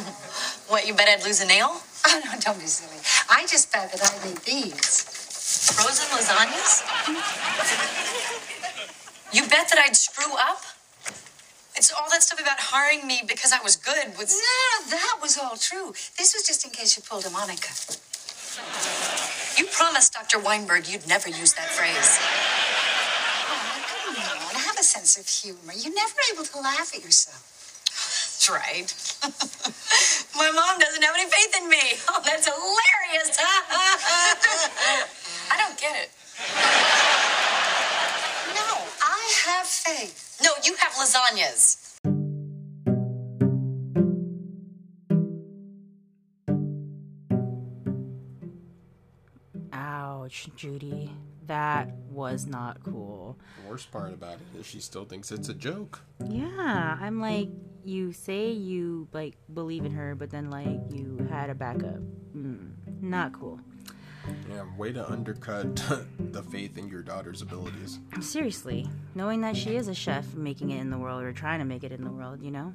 What, 0.69 0.87
you 0.87 0.95
bet 0.95 1.09
I'd 1.09 1.25
lose 1.25 1.41
a 1.43 1.47
nail? 1.47 1.83
Oh 2.05 2.21
no, 2.25 2.33
don't 2.41 2.59
be 2.59 2.67
silly. 2.67 2.99
I 3.31 3.47
just 3.47 3.73
bet 3.73 3.93
that 3.93 4.03
I 4.03 4.29
need 4.29 4.39
these. 4.39 5.23
Frozen 5.71 6.09
lasagnas? 6.17 6.83
You 9.33 9.43
bet 9.49 9.69
that 9.71 9.79
I'd 9.79 9.97
screw 9.97 10.33
up? 10.37 10.61
It's 11.75 11.91
all 11.91 12.07
that 12.11 12.23
stuff 12.23 12.39
about 12.39 12.61
hiring 12.61 13.07
me 13.07 13.23
because 13.27 13.51
I 13.53 13.63
was 13.63 13.77
good 13.77 14.13
was. 14.19 14.37
No, 14.37 14.91
that 14.91 15.19
was 15.23 15.39
all 15.39 15.57
true. 15.57 15.93
This 16.19 16.35
was 16.35 16.45
just 16.47 16.65
in 16.67 16.71
case 16.71 16.97
you 16.97 17.03
pulled 17.03 17.25
a 17.25 17.31
Monica. 17.31 17.73
You 19.57 19.67
promised 19.73 20.13
Dr. 20.13 20.39
Weinberg 20.39 20.87
you'd 20.87 21.09
never 21.09 21.31
use 21.31 21.55
that 21.55 21.71
phrase. 21.73 22.21
Oh, 23.49 24.15
come 24.21 24.47
on, 24.49 24.55
have 24.55 24.77
a 24.79 24.85
sense 24.85 25.17
of 25.17 25.27
humor. 25.27 25.73
You're 25.75 25.95
never 25.95 26.15
able 26.35 26.45
to 26.45 26.61
laugh 26.61 26.93
at 26.95 27.03
yourself. 27.03 27.41
That's 27.89 28.51
right. 28.53 28.93
My 30.37 30.51
mom 30.53 30.79
doesn't 30.79 31.03
have 31.03 31.15
any 31.17 31.31
faith 31.31 31.57
in 31.63 31.69
me. 31.71 31.97
Oh, 32.09 32.21
that's 32.25 32.45
hilarious. 32.45 33.39
I 35.51 35.57
don't 35.57 35.79
get 35.81 35.97
it. 36.05 36.11
No, 39.73 39.91
I 39.91 39.95
have 39.95 40.01
faith. 40.01 40.41
No, 40.43 40.51
you 40.65 40.75
have 40.77 40.93
lasagnas. 40.93 41.99
Ouch, 49.73 50.49
Judy. 50.57 51.11
That 51.47 51.91
was 52.11 52.47
not 52.47 52.83
cool. 52.85 53.39
The 53.65 53.71
worst 53.71 53.91
part 53.91 54.13
about 54.13 54.35
it 54.35 54.61
is 54.61 54.67
she 54.67 54.81
still 54.81 55.05
thinks 55.05 55.33
it's 55.33 55.49
a 55.49 55.55
joke. 55.55 56.01
Yeah, 56.29 56.97
I'm 57.01 57.21
like, 57.21 57.49
you 57.85 58.13
say 58.13 58.51
you 58.51 59.09
like 59.13 59.35
believe 59.53 59.85
in 59.85 59.93
her, 59.93 60.15
but 60.15 60.31
then 60.31 60.51
like 60.51 60.79
you 60.91 61.27
had 61.31 61.51
a 61.51 61.55
backup. 61.55 61.99
Mm, 62.37 62.73
not 63.03 63.33
cool. 63.33 63.59
Yeah, 64.51 64.65
way 64.77 64.93
to 64.93 65.11
undercut 65.11 65.77
the 66.19 66.43
faith 66.43 66.79
in 66.79 66.89
your 66.89 67.03
daughter's 67.03 67.43
abilities. 67.43 67.99
Seriously, 68.21 68.89
knowing 69.15 69.41
that 69.41 69.57
she 69.57 69.77
is 69.77 69.89
a 69.89 69.95
chef 69.95 70.35
making 70.35 70.71
it 70.71 70.81
in 70.81 70.91
the 70.91 70.99
world 70.99 71.23
or 71.23 71.33
trying 71.33 71.59
to 71.59 71.65
make 71.65 71.85
it 71.85 71.93
in 71.93 72.05
the 72.05 72.11
world, 72.11 72.43
you 72.43 72.51
know? 72.51 72.75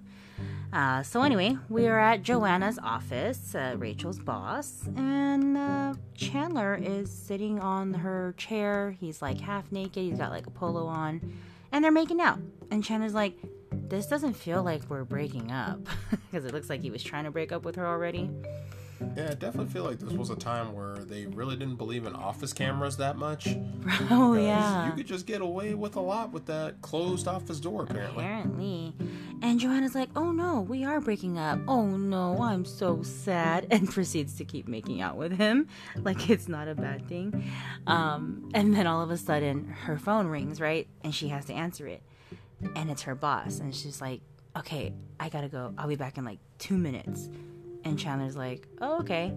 Uh, 0.74 1.02
so, 1.02 1.22
anyway, 1.24 1.58
we 1.70 1.88
are 1.88 2.00
at 2.00 2.22
Joanna's 2.22 2.78
office, 2.78 3.56
uh, 3.56 3.76
Rachel's 3.78 4.20
boss, 4.20 4.88
and 4.96 5.58
uh, 5.58 5.94
Chandler 6.14 6.76
is 6.76 7.10
sitting 7.10 7.60
on 7.60 7.94
her 7.94 8.34
chair. 8.38 8.96
He's 9.00 9.22
like 9.22 9.40
half 9.40 9.72
naked, 9.72 10.04
he's 10.04 10.18
got 10.18 10.32
like 10.32 10.46
a 10.46 10.52
polo 10.52 10.86
on, 10.86 11.40
and 11.72 11.84
they're 11.84 11.92
making 11.92 12.22
out. 12.22 12.40
And 12.70 12.84
Chandler's 12.84 13.14
like, 13.14 13.38
This 13.72 14.08
doesn't 14.08 14.34
feel 14.34 14.62
like 14.62 14.82
we're 14.90 15.06
breaking 15.06 15.52
up 15.52 15.80
because 16.12 16.46
it 16.46 16.54
looks 16.54 16.70
like 16.70 16.82
he 16.82 16.92
was 16.92 17.02
trying 17.02 17.24
to 17.24 17.32
break 17.32 17.52
up 17.52 17.64
with 17.64 17.78
her 17.78 17.88
already. 17.88 18.30
Yeah, 19.16 19.30
I 19.32 19.34
definitely 19.36 19.68
feel 19.72 19.84
like 19.84 20.00
this 20.00 20.14
was 20.14 20.30
a 20.30 20.36
time 20.36 20.74
where 20.74 20.96
they 20.98 21.26
really 21.28 21.56
didn't 21.56 21.76
believe 21.76 22.06
in 22.06 22.14
office 22.16 22.54
cameras 22.54 22.98
that 22.98 23.18
much. 23.18 23.48
Oh, 24.10 24.34
yeah. 24.34 24.88
You 24.88 24.94
could 24.94 25.08
just 25.08 25.26
get 25.26 25.42
away 25.42 25.74
with 25.74 25.96
a 25.96 26.00
lot 26.00 26.32
with 26.32 26.46
that 26.46 26.82
closed 26.82 27.28
office 27.28 27.60
door, 27.60 27.84
apparently. 27.84 28.24
Apparently. 28.24 28.94
And 29.42 29.60
Joanna's 29.60 29.96
like, 29.96 30.10
oh 30.16 30.32
no, 30.32 30.62
we 30.62 30.84
are 30.84 31.00
breaking 31.00 31.38
up. 31.38 31.60
Oh 31.68 31.86
no, 31.86 32.42
I'm 32.42 32.66
so 32.66 33.02
sad. 33.04 33.68
And 33.78 33.90
proceeds 33.90 34.36
to 34.38 34.46
keep 34.46 34.68
making 34.68 35.02
out 35.02 35.18
with 35.18 35.32
him 35.38 35.68
like 35.98 36.30
it's 36.30 36.48
not 36.48 36.68
a 36.68 36.74
bad 36.76 37.08
thing. 37.08 37.44
Um, 37.86 38.50
and 38.54 38.74
then 38.76 38.88
all 38.88 39.02
of 39.02 39.12
a 39.12 39.18
sudden, 39.18 39.68
her 39.68 39.98
phone 39.98 40.28
rings, 40.28 40.60
right? 40.60 40.88
And 41.04 41.14
she 41.14 41.28
has 41.28 41.46
to 41.46 41.54
answer 41.54 41.86
it. 41.88 42.02
And 42.76 42.90
it's 42.90 43.04
her 43.04 43.14
boss. 43.16 43.60
And 43.60 43.76
she's 43.76 44.02
like, 44.02 44.22
okay, 44.58 44.94
I 45.20 45.30
gotta 45.30 45.48
go. 45.50 45.74
I'll 45.78 45.88
be 45.88 45.96
back 45.96 46.18
in 46.18 46.26
like 46.26 46.40
two 46.58 46.78
minutes. 46.78 47.30
And 47.88 47.98
mm. 47.98 48.02
Chandler's 48.02 48.36
like, 48.36 48.68
oh, 48.82 49.00
okay. 49.00 49.34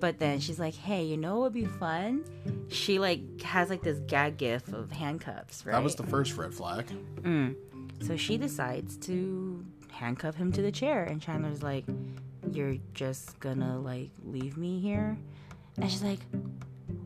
But 0.00 0.18
then 0.18 0.38
she's 0.38 0.60
like, 0.60 0.74
hey, 0.74 1.04
you 1.04 1.16
know 1.16 1.34
what 1.34 1.52
would 1.52 1.52
be 1.54 1.64
fun? 1.64 2.24
She 2.68 2.98
like 2.98 3.42
has 3.42 3.68
like 3.68 3.82
this 3.82 3.98
gag 4.06 4.36
gif 4.36 4.72
of 4.72 4.92
handcuffs, 4.92 5.66
right? 5.66 5.72
That 5.72 5.82
was 5.82 5.96
the 5.96 6.04
first 6.04 6.36
red 6.36 6.54
flag. 6.54 6.86
Mm. 7.22 7.56
So 8.00 8.16
she 8.16 8.38
decides 8.38 8.96
to 8.98 9.64
handcuff 9.90 10.36
him 10.36 10.52
to 10.52 10.62
the 10.62 10.70
chair, 10.70 11.02
and 11.02 11.20
Chandler's 11.20 11.64
like, 11.64 11.84
You're 12.52 12.76
just 12.94 13.40
gonna 13.40 13.80
like 13.80 14.10
leave 14.24 14.56
me 14.56 14.78
here? 14.78 15.18
And 15.76 15.90
she's 15.90 16.02
like, 16.04 16.20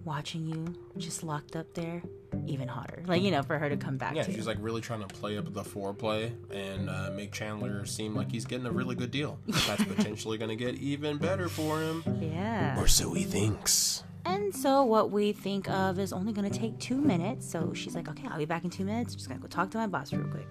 Watching 0.05 0.47
you 0.47 0.75
just 0.99 1.23
locked 1.23 1.55
up 1.57 1.75
there, 1.75 2.03
even 2.47 2.67
hotter. 2.69 3.03
Like, 3.07 3.23
you 3.23 3.31
know, 3.31 3.43
for 3.43 3.59
her 3.59 3.69
to 3.69 3.77
come 3.77 3.97
back 3.97 4.15
Yeah, 4.17 4.23
to. 4.25 4.33
she's 4.33 4.47
like 4.47 4.59
really 4.61 4.81
trying 4.81 5.01
to 5.01 5.07
play 5.07 5.39
up 5.39 5.53
the 5.53 5.63
foreplay 5.63 6.33
and 6.51 6.89
uh, 6.91 7.11
make 7.15 7.33
Chandler 7.33 7.85
seem 7.87 8.15
like 8.15 8.31
he's 8.31 8.45
getting 8.45 8.67
a 8.67 8.71
really 8.73 8.95
good 8.95 9.11
deal. 9.11 9.39
That's 9.47 9.85
potentially 9.95 10.39
going 10.39 10.51
to 10.51 10.57
get 10.57 10.77
even 10.77 11.19
better 11.19 11.49
for 11.49 11.81
him. 11.81 12.03
yeah. 12.21 12.79
Or 12.81 12.87
so 12.89 13.13
he 13.13 13.25
thinks. 13.25 14.03
And 14.25 14.55
so 14.55 14.85
what 14.85 15.11
we 15.11 15.33
think 15.33 15.69
of 15.69 15.99
is 15.99 16.13
only 16.13 16.33
going 16.33 16.49
to 16.51 16.57
take 16.59 16.79
two 16.79 16.97
minutes. 17.01 17.49
So 17.51 17.73
she's 17.75 17.95
like, 17.95 18.09
okay, 18.09 18.29
I'll 18.29 18.39
be 18.39 18.45
back 18.45 18.65
in 18.65 18.71
two 18.71 18.85
minutes. 18.85 19.15
Just 19.15 19.29
going 19.29 19.41
to 19.41 19.43
go 19.43 19.49
talk 19.49 19.71
to 19.73 19.79
my 19.79 19.87
boss 19.89 20.13
real 20.13 20.27
quick. 20.29 20.47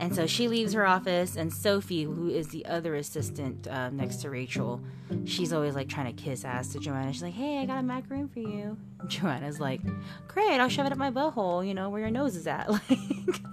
And 0.00 0.14
so 0.14 0.26
she 0.26 0.48
leaves 0.48 0.72
her 0.72 0.86
office, 0.86 1.36
and 1.36 1.52
Sophie, 1.52 2.02
who 2.02 2.28
is 2.28 2.48
the 2.48 2.66
other 2.66 2.96
assistant 2.96 3.66
uh, 3.68 3.90
next 3.90 4.16
to 4.16 4.30
Rachel, 4.30 4.80
she's 5.24 5.52
always 5.52 5.74
like 5.74 5.88
trying 5.88 6.14
to 6.14 6.22
kiss 6.22 6.44
ass 6.44 6.68
to 6.72 6.78
Joanna. 6.80 7.12
She's 7.12 7.22
like, 7.22 7.34
hey, 7.34 7.58
I 7.58 7.66
got 7.66 7.78
a 7.78 7.82
macaroon 7.82 8.28
for 8.28 8.40
you. 8.40 8.76
And 9.00 9.08
Joanna's 9.08 9.60
like, 9.60 9.80
great, 10.26 10.58
I'll 10.58 10.68
shove 10.68 10.86
it 10.86 10.92
up 10.92 10.98
my 10.98 11.10
butthole, 11.10 11.66
you 11.66 11.74
know, 11.74 11.90
where 11.90 12.00
your 12.00 12.10
nose 12.10 12.36
is 12.36 12.46
at. 12.46 12.68
Like, 12.74 12.80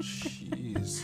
Jeez. 0.02 1.04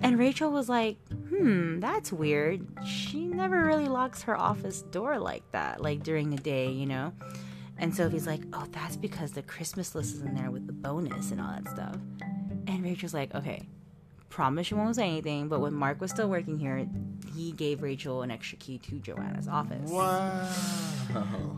and 0.00 0.18
Rachel 0.18 0.50
was 0.50 0.68
like, 0.68 0.98
hmm, 1.28 1.78
that's 1.78 2.12
weird. 2.12 2.66
She 2.84 3.24
never 3.26 3.64
really 3.64 3.86
locks 3.86 4.22
her 4.22 4.36
office 4.36 4.82
door 4.82 5.18
like 5.18 5.48
that, 5.52 5.80
like 5.80 6.02
during 6.02 6.30
the 6.30 6.36
day, 6.36 6.70
you 6.70 6.86
know? 6.86 7.12
And 7.78 7.94
Sophie's 7.94 8.26
like, 8.26 8.42
oh, 8.52 8.66
that's 8.72 8.96
because 8.96 9.32
the 9.32 9.42
Christmas 9.42 9.94
list 9.94 10.14
is 10.14 10.22
in 10.22 10.34
there 10.34 10.50
with 10.50 10.66
the 10.66 10.72
bonus 10.72 11.30
and 11.30 11.40
all 11.40 11.48
that 11.48 11.68
stuff. 11.68 11.96
And 12.66 12.82
Rachel's 12.82 13.14
like, 13.14 13.34
okay, 13.34 13.66
promise 14.32 14.70
you 14.70 14.76
won't 14.76 14.96
say 14.96 15.06
anything. 15.06 15.48
But 15.48 15.60
when 15.60 15.74
Mark 15.74 16.00
was 16.00 16.10
still 16.10 16.28
working 16.28 16.58
here, 16.58 16.86
he 17.36 17.52
gave 17.52 17.82
Rachel 17.82 18.22
an 18.22 18.30
extra 18.30 18.56
key 18.58 18.78
to 18.78 18.98
Joanna's 18.98 19.46
office. 19.46 19.90
Wow. 19.90 20.48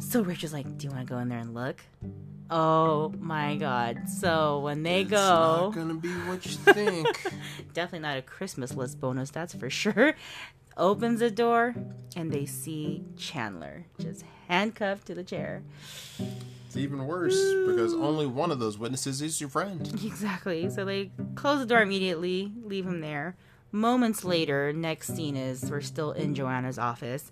So 0.00 0.22
Rachel's 0.22 0.52
like, 0.52 0.76
do 0.76 0.86
you 0.88 0.92
want 0.92 1.06
to 1.06 1.14
go 1.14 1.18
in 1.20 1.28
there 1.28 1.38
and 1.38 1.54
look? 1.54 1.80
Oh 2.50 3.14
my 3.18 3.56
god. 3.56 4.08
So 4.08 4.58
when 4.60 4.82
they 4.82 5.02
It's 5.02 5.10
go, 5.10 5.16
not 5.16 5.74
going 5.74 5.88
to 5.88 5.94
be 5.94 6.08
what 6.28 6.44
you 6.44 6.52
think. 6.52 7.06
definitely 7.72 8.00
not 8.00 8.18
a 8.18 8.22
Christmas 8.22 8.74
list 8.74 9.00
bonus, 9.00 9.30
that's 9.30 9.54
for 9.54 9.70
sure. 9.70 10.14
Opens 10.76 11.20
the 11.20 11.30
door 11.30 11.74
and 12.16 12.32
they 12.32 12.44
see 12.46 13.04
Chandler 13.16 13.86
just 14.00 14.24
handcuffed 14.48 15.06
to 15.06 15.14
the 15.14 15.24
chair. 15.24 15.62
It's 16.74 16.82
even 16.82 17.06
worse 17.06 17.36
because 17.66 17.94
only 17.94 18.26
one 18.26 18.50
of 18.50 18.58
those 18.58 18.76
witnesses 18.78 19.22
is 19.22 19.40
your 19.40 19.48
friend. 19.48 19.88
Exactly. 20.04 20.68
So 20.70 20.84
they 20.84 21.12
close 21.36 21.60
the 21.60 21.66
door 21.66 21.82
immediately, 21.82 22.52
leave 22.64 22.84
him 22.84 23.00
there. 23.00 23.36
Moments 23.70 24.24
later, 24.24 24.72
next 24.72 25.14
scene 25.14 25.36
is 25.36 25.70
we're 25.70 25.80
still 25.80 26.10
in 26.12 26.34
Joanna's 26.34 26.78
office, 26.78 27.30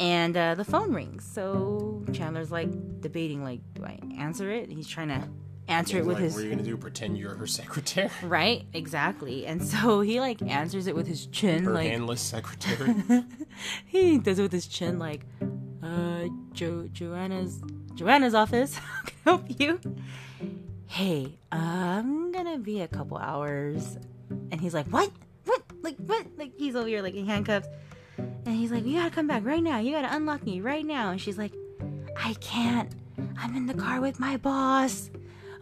and 0.00 0.36
uh, 0.36 0.54
the 0.56 0.64
phone 0.64 0.92
rings. 0.92 1.24
So 1.24 2.04
Chandler's 2.12 2.50
like 2.50 3.00
debating, 3.00 3.44
like, 3.44 3.60
do 3.74 3.84
I 3.84 3.98
answer 4.18 4.50
it? 4.50 4.68
And 4.68 4.72
He's 4.76 4.88
trying 4.88 5.08
to 5.08 5.28
answer 5.68 5.98
it 5.98 6.04
with 6.06 6.16
like, 6.16 6.24
his 6.24 6.34
what 6.34 6.40
are 6.40 6.44
you 6.44 6.50
going 6.50 6.64
to 6.64 6.70
do? 6.70 6.76
Pretend 6.76 7.16
you're 7.16 7.34
her 7.34 7.46
secretary? 7.46 8.10
right, 8.22 8.64
exactly. 8.72 9.46
And 9.46 9.64
so 9.64 10.00
he 10.00 10.18
like 10.20 10.42
answers 10.42 10.88
it 10.88 10.96
with 10.96 11.06
his 11.06 11.26
chin, 11.26 11.64
Her 11.64 11.72
like 11.72 11.88
handless 11.90 12.20
secretary? 12.20 12.94
he 13.86 14.18
does 14.18 14.38
it 14.40 14.42
with 14.42 14.52
his 14.52 14.66
chin, 14.66 14.98
like, 14.98 15.26
uh, 15.84 16.28
jo- 16.52 16.88
Joanna's 16.92 17.60
Joanna's 17.94 18.34
office. 18.34 18.78
Can 19.06 19.16
help 19.24 19.60
you? 19.60 19.80
Hey, 20.86 21.38
I'm 21.52 22.32
gonna 22.32 22.58
be 22.58 22.80
a 22.80 22.88
couple 22.88 23.18
hours. 23.18 23.98
And 24.50 24.60
he's 24.60 24.74
like, 24.74 24.86
what? 24.86 25.10
What? 25.44 25.62
Like, 25.82 25.96
what? 25.98 26.26
Like, 26.36 26.52
he's 26.56 26.74
over 26.74 26.88
here, 26.88 27.02
like, 27.02 27.14
in 27.14 27.26
handcuffs. 27.26 27.68
And 28.16 28.54
he's 28.54 28.70
like, 28.70 28.84
you 28.84 28.98
gotta 28.98 29.10
come 29.10 29.26
back 29.26 29.44
right 29.44 29.62
now. 29.62 29.78
You 29.78 29.92
gotta 29.92 30.14
unlock 30.14 30.44
me 30.44 30.60
right 30.60 30.84
now. 30.84 31.10
And 31.10 31.20
she's 31.20 31.38
like, 31.38 31.52
I 32.16 32.34
can't. 32.34 32.90
I'm 33.38 33.56
in 33.56 33.66
the 33.66 33.74
car 33.74 34.00
with 34.00 34.18
my 34.18 34.36
boss. 34.36 35.10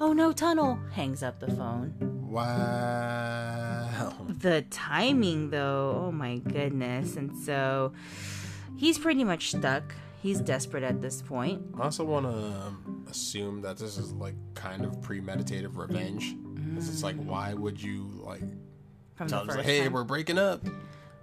Oh 0.00 0.12
no, 0.12 0.32
tunnel. 0.32 0.78
Hangs 0.92 1.22
up 1.22 1.40
the 1.40 1.50
phone. 1.52 1.94
Wow. 2.28 4.12
The 4.40 4.62
timing, 4.70 5.50
though, 5.50 6.06
oh 6.06 6.12
my 6.12 6.38
goodness. 6.38 7.16
And 7.16 7.36
so 7.38 7.92
he's 8.76 8.98
pretty 8.98 9.24
much 9.24 9.50
stuck. 9.50 9.94
He's 10.22 10.40
desperate 10.40 10.84
at 10.84 11.02
this 11.02 11.20
point. 11.20 11.62
I 11.78 11.82
also 11.84 12.04
want 12.04 12.26
to 12.26 13.10
assume 13.10 13.60
that 13.62 13.76
this 13.76 13.98
is 13.98 14.12
like 14.12 14.34
kind 14.54 14.84
of 14.84 15.00
premeditated 15.02 15.74
revenge. 15.74 16.36
'Cause 16.74 16.88
It's 16.88 17.02
like, 17.02 17.16
why 17.16 17.52
would 17.54 17.82
you 17.82 18.08
like 18.24 18.42
From 19.16 19.26
tell 19.28 19.40
us, 19.50 19.56
like, 19.56 19.66
hey, 19.66 19.82
time. 19.82 19.92
we're 19.92 20.04
breaking 20.04 20.38
up, 20.38 20.64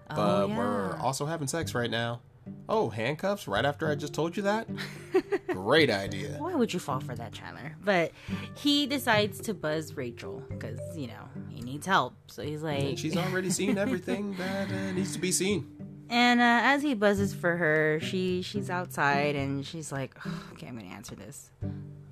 but 0.10 0.18
Oh, 0.44 0.48
we're 0.48 0.98
also 0.98 1.26
having 1.26 1.48
sex 1.48 1.74
right 1.74 1.90
now. 1.90 2.22
Oh, 2.68 2.90
handcuffs 2.90 3.48
right 3.48 3.64
after 3.66 3.90
I 3.90 3.96
just 3.96 4.14
told 4.14 4.36
you 4.36 4.44
that? 4.44 4.68
Great 5.48 5.90
idea. 5.90 6.36
Why 6.40 6.56
would 6.56 6.74
you 6.74 6.80
fall 6.80 7.00
for 7.00 7.16
that, 7.16 7.32
Chandler? 7.32 7.76
But 7.84 8.12
he 8.56 8.86
decides 8.86 9.40
to 9.42 9.54
buzz 9.54 9.96
Rachel 9.96 10.44
because, 10.50 10.80
you 10.96 11.08
know, 11.08 11.30
he 11.50 11.62
needs 11.62 11.86
help. 11.86 12.16
So 12.28 12.42
he's 12.44 12.62
like, 12.64 12.82
And 12.84 13.00
she's 13.00 13.16
already 13.18 13.50
seen 13.50 13.78
everything 13.78 14.36
that 14.38 14.70
uh, 14.72 14.92
needs 14.92 15.14
to 15.14 15.20
be 15.20 15.32
seen. 15.32 15.68
And 16.10 16.40
uh, 16.40 16.62
as 16.64 16.82
he 16.82 16.94
buzzes 16.96 17.34
for 17.34 17.56
her, 17.58 18.00
she 18.02 18.42
she's 18.42 18.70
outside 18.70 19.36
and 19.36 19.66
she's 19.66 19.92
like, 19.92 20.16
"Ugh, 20.26 20.32
"Okay, 20.54 20.68
I'm 20.68 20.78
gonna 20.78 20.90
answer 20.90 21.16
this." 21.16 21.52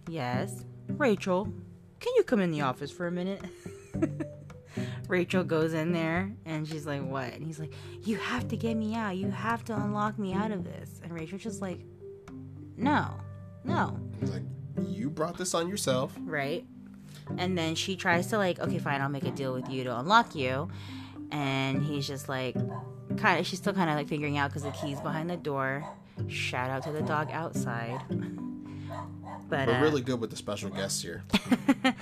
Yes, 0.07 0.63
Rachel, 0.89 1.45
can 1.99 2.13
you 2.15 2.23
come 2.23 2.39
in 2.39 2.51
the 2.51 2.61
office 2.61 2.91
for 2.91 3.07
a 3.07 3.11
minute? 3.11 3.41
Rachel 5.07 5.43
goes 5.43 5.73
in 5.73 5.91
there 5.93 6.31
and 6.45 6.67
she's 6.67 6.85
like, 6.85 7.03
"What?" 7.03 7.33
And 7.33 7.43
he's 7.43 7.59
like, 7.59 7.73
"You 8.03 8.17
have 8.17 8.47
to 8.49 8.55
get 8.57 8.75
me 8.75 8.93
out. 8.95 9.17
You 9.17 9.31
have 9.31 9.65
to 9.65 9.75
unlock 9.75 10.19
me 10.19 10.33
out 10.33 10.51
of 10.51 10.63
this." 10.63 11.01
And 11.03 11.11
Rachel's 11.11 11.41
just 11.43 11.61
like, 11.61 11.79
"No, 12.77 13.09
no." 13.63 13.99
He's 14.19 14.31
like, 14.31 14.43
you 14.85 15.09
brought 15.09 15.37
this 15.37 15.53
on 15.53 15.67
yourself. 15.67 16.15
right? 16.21 16.65
And 17.37 17.57
then 17.57 17.75
she 17.75 17.95
tries 17.95 18.27
to 18.27 18.37
like, 18.37 18.59
okay, 18.59 18.77
fine, 18.77 19.01
I'll 19.01 19.09
make 19.09 19.25
a 19.25 19.31
deal 19.31 19.53
with 19.53 19.69
you 19.69 19.83
to 19.85 19.99
unlock 19.99 20.35
you. 20.35 20.69
And 21.31 21.83
he's 21.83 22.07
just 22.07 22.29
like, 22.29 22.55
kind 23.15 23.39
of, 23.39 23.47
she's 23.47 23.59
still 23.59 23.73
kind 23.73 23.89
of 23.89 23.95
like 23.95 24.07
figuring 24.07 24.37
out 24.37 24.49
because 24.49 24.63
the 24.63 24.71
key's 24.71 24.99
behind 25.01 25.29
the 25.29 25.37
door. 25.37 25.85
Shout 26.27 26.69
out 26.69 26.83
to 26.83 26.91
the 26.91 27.01
dog 27.01 27.29
outside. 27.31 28.01
But, 29.49 29.67
We're 29.67 29.75
uh, 29.75 29.81
really 29.81 30.01
good 30.01 30.19
with 30.19 30.29
the 30.29 30.35
special 30.35 30.69
guests 30.69 31.01
here. 31.01 31.23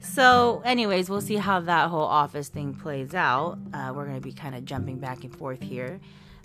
so, 0.00 0.62
anyways, 0.64 1.10
we'll 1.10 1.20
see 1.20 1.36
how 1.36 1.60
that 1.60 1.90
whole 1.90 2.04
office 2.04 2.48
thing 2.48 2.74
plays 2.74 3.14
out. 3.14 3.58
Uh, 3.74 3.92
we're 3.94 4.04
going 4.04 4.16
to 4.16 4.26
be 4.26 4.32
kind 4.32 4.54
of 4.54 4.64
jumping 4.64 4.98
back 4.98 5.22
and 5.24 5.34
forth 5.36 5.60
here. 5.60 6.00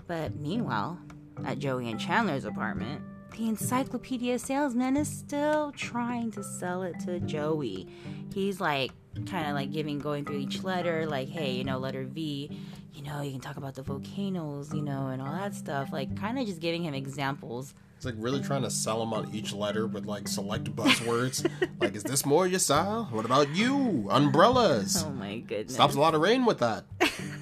But 0.07 0.35
meanwhile, 0.35 0.99
at 1.45 1.59
Joey 1.59 1.89
and 1.89 1.99
Chandler's 1.99 2.43
apartment, 2.43 3.01
the 3.37 3.47
encyclopedia 3.47 4.39
salesman 4.39 4.97
is 4.97 5.07
still 5.07 5.71
trying 5.71 6.31
to 6.31 6.43
sell 6.43 6.83
it 6.83 6.99
to 7.05 7.21
Joey. 7.21 7.87
He's 8.33 8.59
like, 8.59 8.91
kind 9.25 9.47
of 9.47 9.55
like 9.55 9.71
giving, 9.71 9.99
going 9.99 10.25
through 10.25 10.39
each 10.39 10.63
letter, 10.63 11.05
like, 11.05 11.29
hey, 11.29 11.51
you 11.53 11.63
know, 11.63 11.77
letter 11.77 12.03
V, 12.03 12.51
you 12.93 13.03
know, 13.03 13.21
you 13.21 13.31
can 13.31 13.41
talk 13.41 13.57
about 13.57 13.75
the 13.75 13.81
volcanoes, 13.81 14.73
you 14.73 14.81
know, 14.81 15.07
and 15.07 15.21
all 15.21 15.31
that 15.31 15.55
stuff. 15.55 15.91
Like, 15.91 16.15
kind 16.19 16.37
of 16.37 16.45
just 16.45 16.59
giving 16.59 16.83
him 16.83 16.93
examples. 16.93 17.73
It's 18.01 18.05
like 18.07 18.15
really 18.17 18.41
trying 18.41 18.63
to 18.63 18.71
sell 18.71 19.03
him 19.03 19.13
on 19.13 19.29
each 19.31 19.53
letter 19.53 19.85
with 19.85 20.05
like 20.05 20.27
select 20.27 20.75
buzzwords. 20.75 21.47
like, 21.79 21.95
is 21.95 22.03
this 22.03 22.25
more 22.25 22.47
your 22.47 22.57
style? 22.57 23.07
What 23.11 23.25
about 23.25 23.49
you? 23.49 24.07
Umbrellas. 24.09 25.03
Oh 25.05 25.11
my 25.11 25.37
goodness. 25.37 25.75
Stops 25.75 25.93
a 25.93 25.99
lot 25.99 26.15
of 26.15 26.21
rain 26.21 26.43
with 26.43 26.57
that. 26.59 26.85